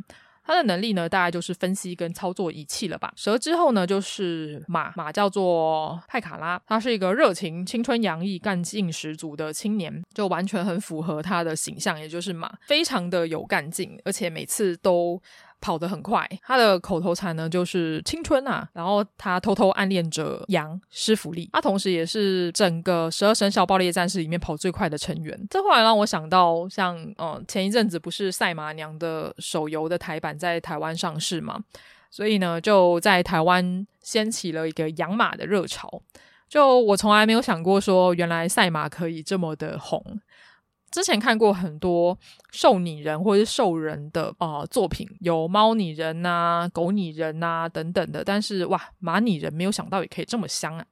[0.50, 3.12] 他的能力呢，大概就是分析跟操作仪器了吧。
[3.14, 15.22] 蛇之后呢，就是马，马叫做派卡拉，他是一个热情、青春洋溢、干劲十足的青年，就完全很符合他的形象，也就是马，非常的有干劲，而且每次都
[15.60, 25.38] 跑得很快，他的口头禅呢就是青春啊，然后他偷偷暗恋着羊施福利，他同时也是整个十二生肖爆裂战士里面跑最快的成员。
[25.50, 31.62] 这后来让我想到像，像嗯前一阵子不是赛马娘的手游的台版在台湾上市嘛，
[32.10, 36.00] 所以呢就在台湾掀起了一个养马的热潮。
[36.48, 40.02] 就我从来没有想过说，原来赛马可以这么的红。
[40.90, 42.18] 之前看过很多
[42.50, 50.84] 兽拟人或者是兽人的呃作品，有猫拟人呐、狗拟人呐等等的，但是哇，马拟人没有想到也可以这么香啊！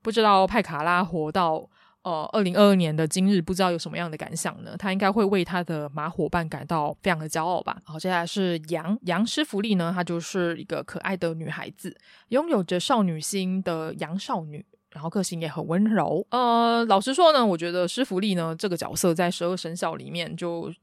[0.00, 1.68] 不知道派卡拉活到
[2.02, 4.74] 呃二零二二年的今日，不知道有什么样的感想呢？
[4.78, 7.76] 他应该会为他的马伙伴感到非常的骄傲吧。
[7.84, 11.94] 好，接下来是杨杨施芙莉呢，她就是一个可爱的女孩子，
[12.28, 14.64] 拥有着少女心的羊少女。
[14.90, 16.26] 然后个性也很温柔。
[16.30, 20.74] 呃，老实说呢，我觉得施福利呢这个角色在十二生肖里面就，就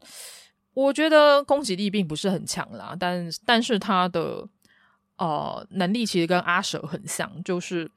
[0.74, 4.48] 我觉得攻击力并不是很强啦，但但是他的
[5.18, 7.90] 呃能力其实跟阿蛇很像，就是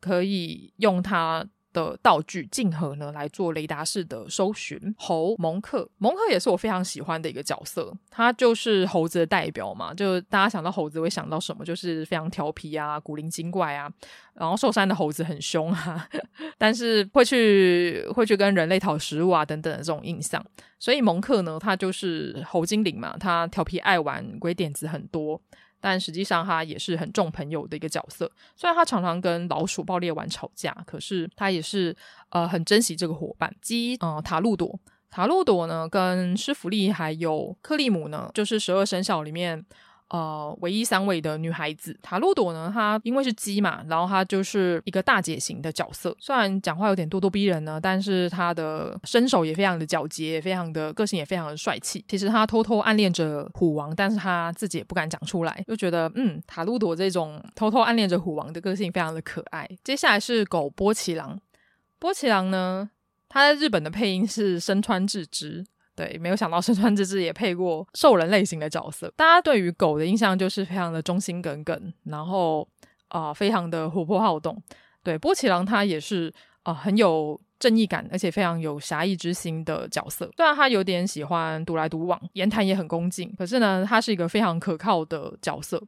[0.00, 1.46] 可以用他。
[1.72, 4.78] 的道具镜盒呢，来做雷达式的搜寻。
[4.98, 9.94] 猴蒙克，蒙克也是我非常喜欢的一个角色，他就是猴子的代表嘛。
[9.94, 11.64] 就大家想到猴子会想到什么？
[11.64, 13.90] 就是非常调皮啊，古灵精怪啊。
[14.34, 16.08] 然后寿山的猴子很凶啊，
[16.56, 20.42] 但是会去会去跟人类讨食物啊等等的这种印象。
[20.78, 25.40] 所以蒙克呢，他就是猴精灵嘛，他调皮爱玩，鬼点子很多。
[25.80, 28.30] 但实际上，他也是很重朋友的一个角色。
[28.54, 31.96] 虽然他常常跟老鼠爆裂丸吵架，可是他也是
[32.28, 33.54] 呃很珍惜这个伙伴。
[33.60, 34.78] 鸡，呃，塔露朵，
[35.10, 39.64] 塔露朵呢，跟施芙莉还有克利姆呢，就是十二生肖里面。
[40.10, 46.14] 呃，唯一三位的女孩子塔露朵呢，她因为是鸡嘛，然后她就是一个大姐型的角色。
[46.18, 52.04] 虽然讲话有点咄咄逼人呢，但是她的身手也非常的矫捷，非常的个性也非常的帅气。
[52.08, 59.68] 其实她偷偷暗恋着虎王，但是她自己也不敢讲出来，就觉得嗯，塔露朵这种偷偷暗恋着虎王的个性非常的可爱。
[59.84, 61.38] 接下来是狗波奇狼，
[62.00, 62.90] 波奇狼呢，
[63.28, 65.64] 他在日本的配音是深川智之。
[66.00, 69.12] 对，没有想到深川智志也配过兽人类型的角色。
[69.16, 72.66] 大家对于狗的印象就是非常的忠心耿耿，然后
[73.08, 74.56] 啊、非常的活泼好动。
[75.02, 76.32] 对，波奇狼他也是
[76.62, 80.30] 啊、很有正义感，而且非常有侠义之心的角色。
[80.38, 85.82] 虽然他有点喜欢独来独往，言谈也很恭敬，可是呢，他是一个非常可靠的角色。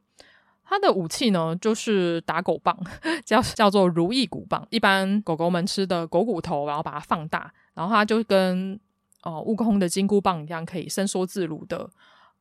[0.63, 2.77] 他的武器呢，就是打狗棒，
[3.25, 4.63] 叫叫做如意骨棒。
[4.69, 8.79] 一般狗狗们吃的狗骨头，然后把它放大，然后他就跟。
[9.23, 11.89] 哦，悟空的金箍棒一样可以伸缩自如的，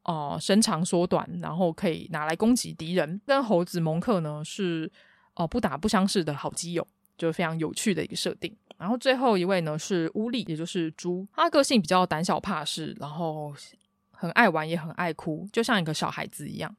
[0.02, 3.20] 哦、呃，伸长缩短，然后可以拿来攻击敌人。
[3.24, 4.90] 跟猴子蒙克呢是
[5.34, 8.52] 哦、不打不相识的好基友，就是非常有趣的一个设定。
[8.76, 13.54] 然后最后一位呢是乌力，也就是猪，他个性比较胆小怕事，然后
[14.10, 16.76] 很爱玩也很爱哭，就像一个小孩子一样。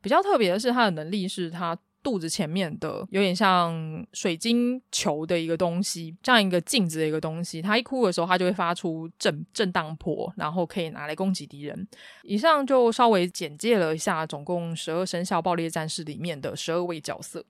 [0.00, 1.76] 比较特别的是他的能力是他。
[2.06, 11.88] 肚子前面的有点像水晶球的一个东西，这样一个镜子的一个东西，它一哭的时候，它就会发出震震荡波，然后可以拿来攻击敌人。
[12.22, 17.44] 以上就稍微简介了一下，总共十二生肖爆裂战士里面的十二位角色。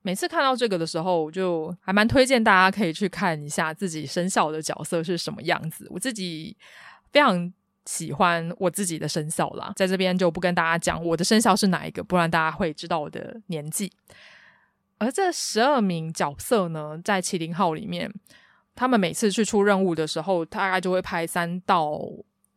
[0.00, 5.86] 每次看到这个的时候，我就还蛮推荐大家可以去看一下自己生肖的角色是什么样子。
[5.90, 6.56] 我自己
[7.12, 7.52] 非常。
[7.86, 13.90] 喜欢我自己的生肖啦，在这边就不跟大家讲我的生肖是哪一个，不然大家会知道我的年纪。
[14.98, 18.12] 而这十二名角色呢，在麒麟号里面，
[18.74, 22.00] 他们每次去出任务的时候，大概就会派三到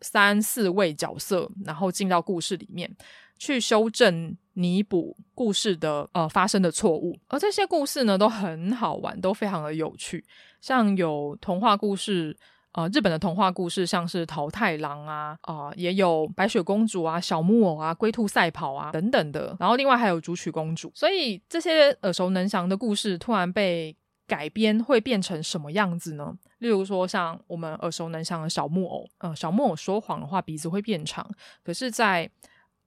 [0.01, 2.89] 三四位角色，然后进到故事里面
[3.37, 7.19] 去修正、弥补故事的呃发生的错误。
[7.27, 10.25] 而这些故事呢，都很好玩，都非常的有趣，
[10.59, 12.35] 像有童话故事。
[12.73, 19.57] 呃，日本的童话故事像是桃太郎啊，啊、也有白雪公主啊、小木偶啊、龟兔赛跑啊等等的。
[19.59, 23.97] 然后另外还有竹取公主，所以这些耳熟能详的故事突然被
[24.27, 26.37] 改编，会变成什么样子呢？
[26.59, 31.27] 例如说，像我们耳熟能详的小木偶，呃，小木偶说谎的话鼻子会变长，
[31.63, 32.29] 可是在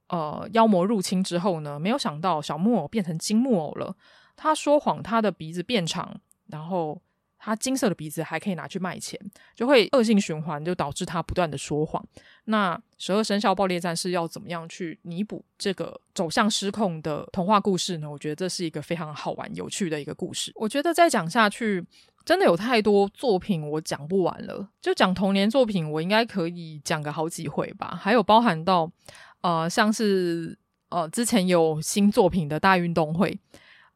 [0.06, 3.96] 呃妖魔入侵之后呢，没有想到小木偶变成金木偶了，
[4.36, 7.02] 他说谎，他的鼻子变长，然后。
[7.44, 9.18] 他金色的鼻子还可以拿去卖钱，
[9.56, 12.00] 就会恶性循环，就导致他不断的说谎。
[12.44, 18.08] 那十二生肖爆裂战士要怎么样去弥补这个走向失控的童话故事呢？
[18.08, 20.52] 我觉得这是一个非常好玩、有趣的一个故事。
[20.54, 21.84] 我觉得再讲下去，
[22.24, 24.68] 真的有太多作品我讲不完了。
[24.80, 27.98] 就讲童年作品，我应该可以讲个好几回吧。
[28.00, 28.88] 还有包含到
[29.40, 30.56] 呃，像是
[30.90, 33.36] 呃之前有新作品的大运动会。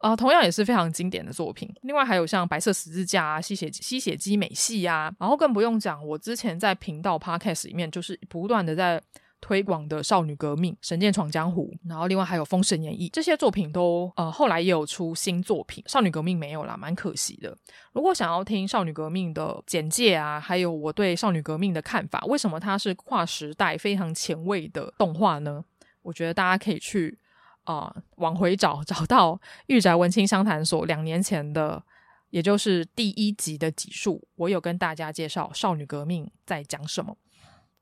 [0.06, 1.68] 啊、呃，同样也是非常经典的作品。
[1.82, 9.02] 另外还有像白色十字架啊、吸血吸血姬美系啊，然后更不用讲，我之前在频道 podcast 里面就是不断的在
[9.40, 17.56] 推广的《少女革命》《神剑闯江湖》，然后另外还有《封神演义》这些作品都呃后来也有出新作品，《少女革命》没有啦，蛮可惜的。
[17.92, 25.64] 如果想要听《少女革命》的简介啊，还有我对《少女革命》的看法，为什么它是跨时代、非常前卫的动画呢？
[26.02, 27.18] 我觉得大家可以去、
[27.66, 31.82] 呃、往回找，找到御宅文青商谈所两年前的。
[32.30, 37.16] 也就是第一集的集数，我有跟大家介绍《少女革命》在讲什么。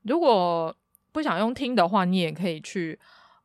[0.03, 0.73] 如果
[1.11, 2.97] 不想用听的话，你也可以去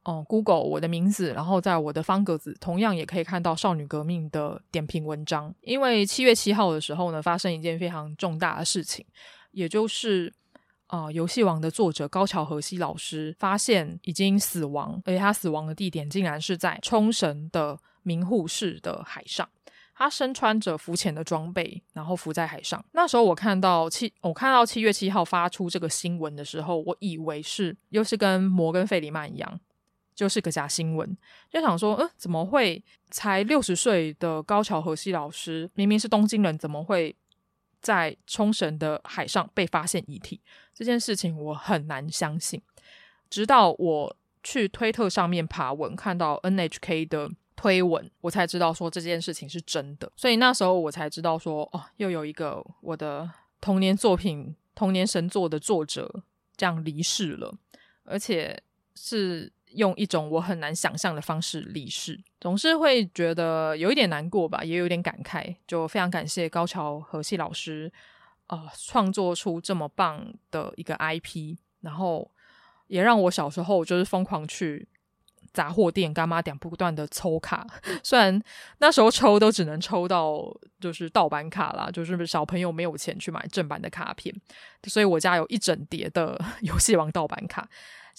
[0.04, 5.52] 哦、Google 我的名字，然后在我的方格子，同样也可以看到《少女革命》的点评文章。
[5.62, 9.04] 因为七月七号的时候呢，发生一件非常重大的事情，
[9.52, 10.32] 也就是
[10.90, 19.48] 啊、游戏王的作者高桥和希老师发现已经死亡，而且他死亡的地点竟然是在冲绳的名护市的海上。
[19.94, 22.84] 他身穿着浮潜的装备，然后浮在海上。
[22.92, 29.60] 那时候我看到七，我看到七月七号发出这个新闻的时候，我以为是又是跟摩根费里曼一样，
[30.14, 31.16] 就是个假新闻。
[31.50, 37.14] 就想说，嗯，怎么会才六十岁的高桥和希老师，明明是东京人，怎么会
[37.80, 40.40] 在冲绳的海上被发现遗体？
[40.74, 42.60] 这件事情我很难相信。
[43.28, 47.30] 直到我去推特上面爬文，看到 NHK 的。
[47.56, 56.22] 推文，我才知道说这件事情是真的，所以那时候我才知道说，哦，又有一个我的童年作品、童年神作的作者
[56.56, 57.54] 这样离世了，
[58.04, 58.58] 而且
[58.94, 67.92] 是用一种我很难想象的方式离世，总是会觉得有一点难过吧，也有点感慨，就非常感谢高桥和希老师，
[68.48, 72.30] 呃，创作出这么棒的一个 IP，然后
[72.88, 74.88] 也让我小时候就是疯狂去。
[75.52, 77.66] 杂货店干妈店不断的抽卡，
[78.04, 78.40] 虽然
[78.78, 80.44] 那时候抽都只能抽到
[80.78, 84.32] 就是盗版卡啦，就是小朋友没有钱去买正版的卡片，
[84.84, 87.68] 所以我家有一整叠的 游戏王盗版卡，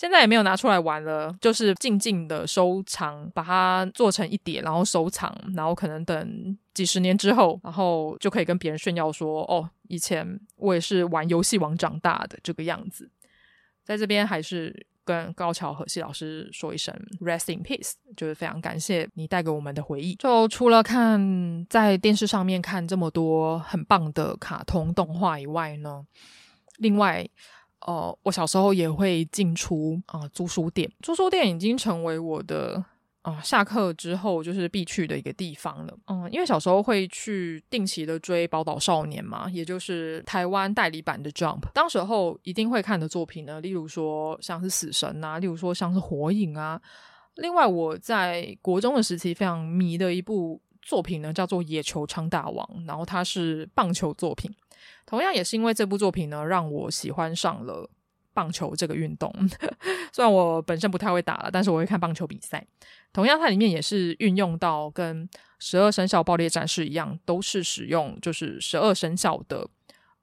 [0.01, 13.11] 现在也没有拿出来玩了，就是静静的收藏，把它做成一叠，然后收藏，然后可能等几十年之后，然后就可以跟别人炫耀说，哦，以前我也是玩游戏王长大的这个样子，
[13.83, 14.87] 在这边还是。
[15.03, 20.13] 跟高桥和希老师说一声 Rest in peace，就是非常感谢你带给我们的回忆。
[20.15, 26.05] 就除了看在电视上面看这么多很棒的卡通动画以外呢，
[26.77, 27.27] 另外，
[27.85, 32.83] 呃，我小时候也会进出啊、租书店，租书店已经成为我的。
[33.23, 35.95] 啊、下课之后就是必去的一个地方了。
[36.07, 41.59] 嗯，因为小时候会去定期的追《宝岛少年》嘛，也就是台湾代理版的 Jump。
[41.71, 46.81] 当时候一定会看的作品呢，例如说像是《死神》啊，例如说像是《火影》啊。
[47.35, 54.53] 另外，我在国中的时期非常迷的一部作品呢，叫做《野球昌大王》，然后它是棒球作品。
[55.05, 57.89] 同样也是因为这部作品呢，让我喜欢上了
[58.33, 59.33] 棒球这个运动。
[60.11, 62.65] 虽然我本身不太会打了，但是我会看棒球比赛。
[63.13, 65.29] 同样，它里面也是运用到跟
[65.59, 69.67] 十二生肖爆裂战士一样，都是使用就是十二生肖的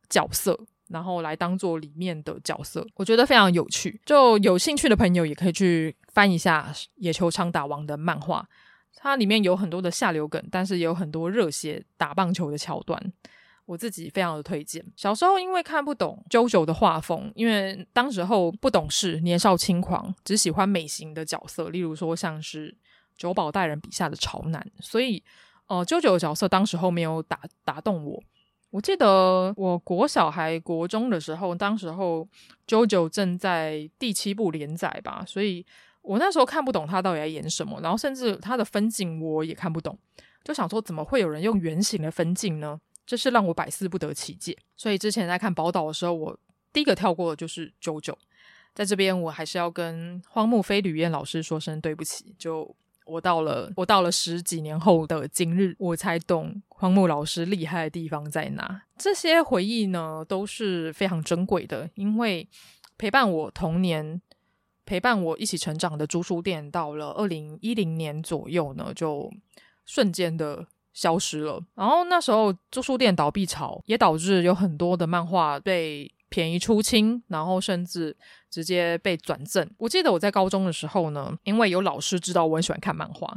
[0.09, 4.01] 角色，然后来当做里面的角色，我觉得非常有趣。
[4.05, 8.49] 就有兴趣的朋友也可以去翻一下《野球昌打王》的漫画，
[9.01, 13.01] 它里面有很多的下流梗，但是也有很多热血打棒球的桥段。
[13.65, 14.85] 我自己非常的推荐。
[14.97, 22.75] 小时候因为看不懂 JoJo 的画风，因为当时候不懂事、年少轻狂，只喜欢美型的角色，例如说像是
[23.17, 25.23] 久保带人笔下的潮男，所以
[25.67, 28.23] 呃 JoJo 的角色当时候没有打打动我。
[28.71, 32.27] 我记得我国小还国中的时候，当时候
[32.67, 35.65] JoJo 正在第七部连载吧，所以
[36.09, 39.99] 我那时候看不懂他到底在演什么，然后甚至他的分镜我也看不懂，
[40.43, 42.81] 就想说怎么会有人用圆形的分镜呢？
[43.05, 46.39] 这是让我百思不得其解，所以之前在看宝岛的时候，我
[46.73, 48.15] 第一个跳过的就是 JoJo。
[48.75, 52.35] 在这边，我还是要跟荒木飞吕彦老师说声对不起。
[52.39, 58.83] 就我到了，我到了十几年后的今日，我才懂荒木老师厉害的地方在哪。
[58.97, 62.49] 这些回忆呢，都是非常珍贵的，因为
[62.97, 64.21] 陪伴我童年、
[64.89, 69.31] 陪伴我一起成长的租书店，到了二零一零年左右呢，就
[69.85, 70.67] 瞬间的。
[70.95, 78.17] 消失了，然后那时候租书店倒闭潮，也导致有很多的漫画被便宜出清，然后甚至
[78.51, 79.71] 直接被转赠。
[79.77, 83.33] 我记得我在高中的时候呢，因为有老师知道我很喜欢看漫画，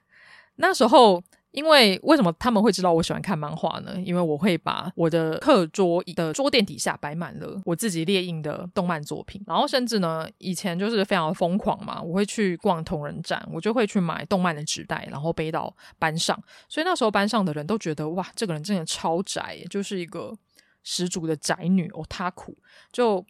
[0.56, 1.22] 那时候。
[1.54, 3.94] 因为为什么他们会知道我喜欢看漫画呢？
[4.04, 16.36] 因为我会把我的课桌椅的桌垫底下摆满了我自己列印的动漫作品，然后甚至呢，以前就是非常疯狂嘛，我会去逛同人展，我就会去买动漫的纸袋，然后背到班上。
[16.68, 20.36] 所以那时候班上的人都觉得哇，这个人真的超宅，就是一个
[20.82, 22.04] 十足的宅女哦。
[22.08, 22.58] 他苦。
[22.90, 23.24] 就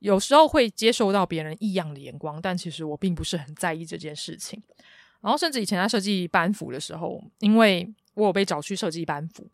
[0.00, 4.62] 有时候会接受到别人异样的眼光，但其实我并不是很在意这件事情。
[5.26, 9.44] 然后，甚至以前在设计班服的时候，因为我有被找去设计班服，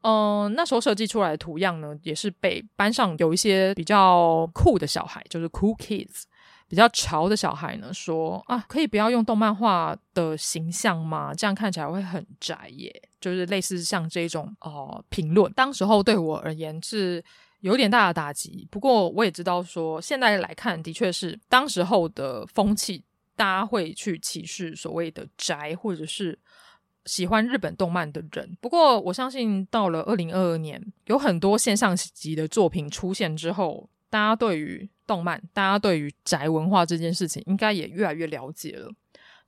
[0.00, 6.22] 嗯、那时候设计出来的图样呢，也是被班上有一些比较酷的小孩，就是 cool kids，
[6.66, 11.34] 比较潮的小孩呢，说啊，可以不要用动漫画的形象吗？
[11.34, 12.90] 这样看起来会很宅耶。
[13.20, 17.22] 就是类似像这种哦评论，当时候对我而言是
[17.60, 18.66] 有点大的打击。
[18.70, 23.04] 不过我也知道说，现在来看，的确是当时候的风气。
[23.40, 26.38] 大家会去歧视所谓的宅，或者是
[27.06, 28.54] 喜欢日本动漫的人。
[28.60, 38.92] 不过，我相信到了二零二二年，有很多线上级的作品出现之后，大家对于动漫，大家对于宅文化这件事情，应该也越来越了解了。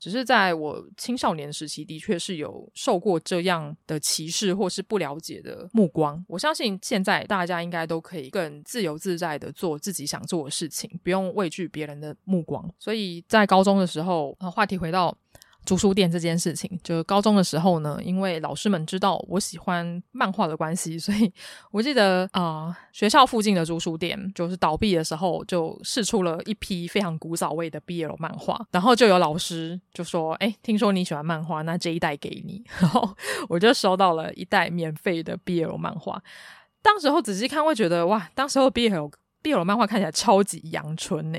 [0.03, 6.25] 只是在我青少年时期，的确是有受过这样的歧视或是不了解的目光。
[6.27, 12.69] 我相信现在大家应该都可以更自由自在的做自己想做的事情，不用畏惧别人的目光。
[12.81, 15.17] 所以在高中的时候，呃话题回到。
[15.65, 21.33] 租书店这件事情，就高中的时候呢，因为老师们知道我喜欢漫画的关系， 所以
[21.71, 32.65] 我记得啊、呃，学校附近的租书店就是倒闭的时候，就试出了一批非常古早味的 BL 漫画，然后就有老师就说：“哎，听说你喜欢漫画，那这一袋给你。
[32.81, 33.15] ”然后
[33.49, 36.21] 我就收到了一袋免费的 BL 漫画。
[36.83, 41.39] 当时候仔细看，会觉得哇，当时候 BL BL 漫画看起来超级阳春呢，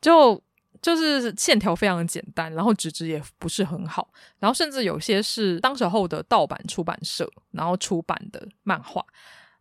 [0.00, 0.42] 就。
[0.82, 4.10] 就是线条非常简单，然后纸质也不是很好，
[4.40, 9.02] 然后甚至有些是当时候的盗版出版社然后出版的漫画。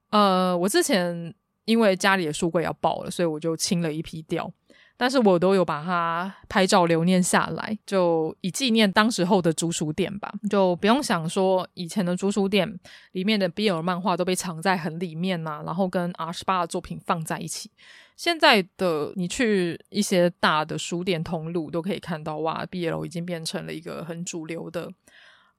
[0.09, 1.33] 呃，我之前
[1.65, 4.51] 因为家里的书柜要爆了，所以我就清了一批掉。
[4.97, 10.31] 但是我都有把它拍照留念下来，就以纪念当时候的租书店吧。
[10.47, 12.79] 就不用想说以前的租书店
[13.13, 17.71] 里面的 BL 漫画都被藏在很里面呐、啊，然后跟 R 十八的作品放在一起。
[18.21, 24.87] 现在的你去一些大的书店通路都可以看到，哇，BL 已经变成了一个很主流的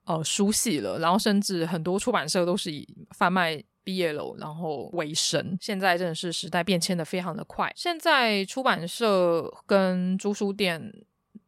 [0.05, 0.97] 呃书系了。
[0.97, 2.87] 然后甚至很多出版社都是以
[3.17, 3.61] 贩卖。
[3.85, 5.57] BL，然后为生。
[5.59, 7.69] 现在真的是时代变迁的非常的快。
[7.75, 11.03] 现在出版社跟租书店，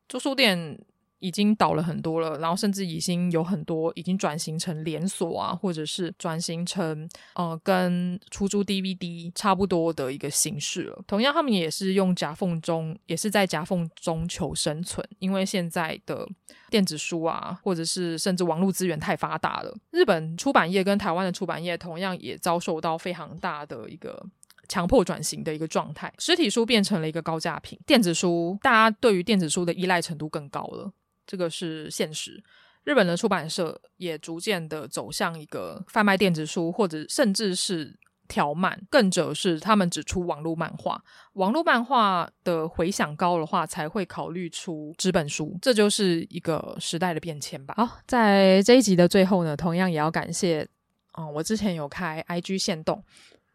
[0.10, 0.78] 租书店
[1.26, 11.04] 已经倒了很多了，然后甚至已经有很多已经转型成连锁啊，或者是转型成呃跟出租 DVD 差不多的一个形式了。
[11.08, 16.28] 同样，他们也是用夹缝中，也是在夹缝中求生存，因为现在的。
[16.68, 19.74] 电子书啊，或者是甚至网络资源太发达了。
[19.92, 24.22] 日本出版业跟台湾的出版业同样也遭受到非常大的一个
[24.68, 26.12] 强迫转型的一个状态。
[26.18, 30.92] 实体书变成了一个高价品，电子书大家对于电子书的依赖程度更高了，
[31.26, 32.44] 这个是现实。
[32.84, 37.98] 日本的出版社也逐渐的走向一个贩卖电子书，或者甚至是。
[38.28, 41.00] 条漫，更者是他们只出网络漫画，
[41.34, 47.76] 网络漫画的回响高的话，才会考虑出纸本书，这就是一个时代的变迁吧。
[47.78, 50.68] 好，在这一集的最后呢，同样也要感谢，
[51.16, 53.04] 嗯，我之前有开 IG 限动，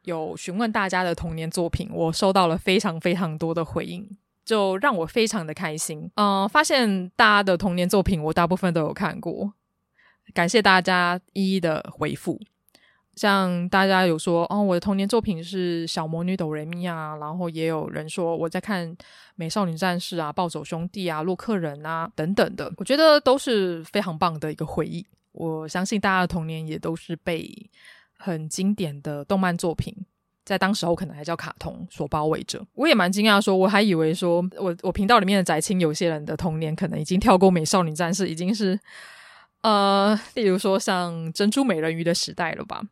[0.03, 4.09] 有询问大家的童年作品，我收到了非常非常多的回应，
[4.51, 6.11] 就让我非常的开心。
[6.16, 9.53] 嗯，发现大家的童年作品，我大部分都有看过，
[10.34, 12.36] 感谢大家一一的回复。
[13.14, 18.96] 像大家有说哦，我的童年作品是小魔女哆瑞咪啊，然后也有人说我在看
[19.36, 25.07] 美少女战士啊、暴走兄弟啊、洛克人啊等等的，我觉得都是非常棒的一个回忆。
[25.30, 27.70] 我相信大家的童年也都是被
[28.18, 29.94] 很经典的动漫作品，
[30.51, 32.61] 在当时候可能还叫卡通所包围着。
[32.74, 38.76] 我也蛮惊讶，说我还以为说我我频道里面的宅青有些人的童年可能已经跳过美少女战士，已经是
[39.62, 42.82] 呃，例如说像珍珠美人鱼的时代了吧。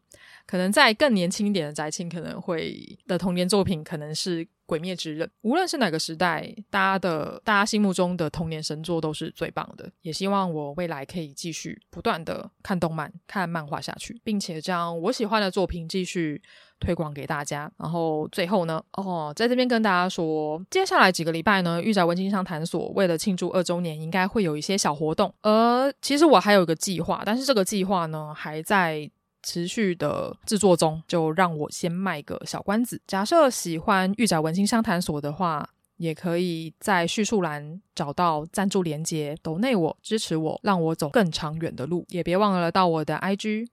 [0.46, 5.26] 可能在更年轻一点的宅青，可能会的童年作品可能是《鬼灭之刃》。
[5.42, 9.90] 无论是哪个时代，大家的大家心目中的童年神作都是最棒的。
[10.00, 16.40] 也希望我未来可以继续不断的看动漫、看漫画下去，并且将我喜欢的作品继续
[16.79, 17.70] 推广给大家。
[17.76, 25.33] 然后最后呢，哦，在这边跟大家说，接下来几个礼拜呢，御宅文青商谈所为了庆祝二周年，应该会有一些小活动。
[25.43, 29.11] 而其实我还有一个计划，但是这个计划呢，还在。
[29.41, 33.01] 持续的制作中，就让我先卖个小关子。
[33.07, 35.66] 假设喜欢御宅文青商谈所的话，
[35.97, 42.05] 也可以在叙述栏找到赞助连接，抖内我支持我，让我走更长远的路。
[42.09, 43.68] 也别忘了到我的 IG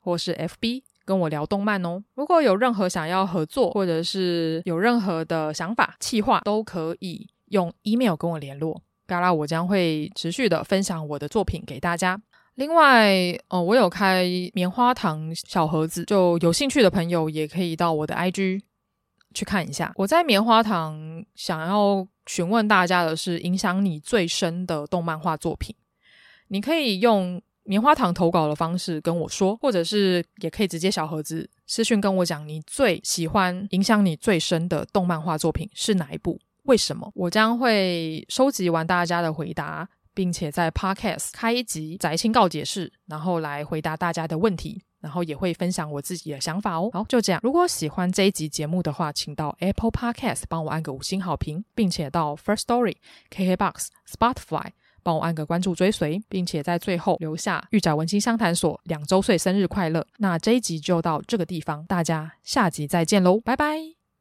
[0.00, 2.02] 或是 FB 跟我聊动漫哦。
[2.14, 8.82] 如果有任何想要合作，或者是有任何的想法、企划，都可以用 email 跟我联络。
[9.06, 12.20] 嘎啦，我将会持续的分享我的作品给大家。
[12.56, 13.14] 另外，
[13.48, 18.62] 哦，我有开棉花糖小盒子，就有兴趣的朋友也可以到我的 IG
[19.32, 19.92] 去看一下。
[19.94, 25.76] 我在棉花糖想要询问大家的是，影响你最深的动漫画作品。
[26.48, 36.38] 你可以用棉花糖投稿的方式跟我说，或者是也可以直接小盒子私讯跟我讲，你最喜欢、影响你最深的动漫画作品是哪一部？
[36.64, 37.10] 为什么？
[37.14, 39.88] 我将会收集完大家的回答。
[40.16, 46.88] 并且在 Podcast 开一集宅青告解室，然后来回答大家的问题，然后也会分享我自己的想法哦。
[46.90, 47.38] 好，就这样。
[47.44, 52.96] 如果喜欢这一集节目的话，请到 Apple Podcast 帮我按个五星好评，并且到 First Story、
[53.30, 54.70] KKBox、Spotify
[55.06, 60.04] 帮我按个关注追随，并且在最后留下玉宅文青相谈所两周岁生日快乐。
[60.18, 63.95] 那这一集就到这个地方，大家下集再见喽，拜拜。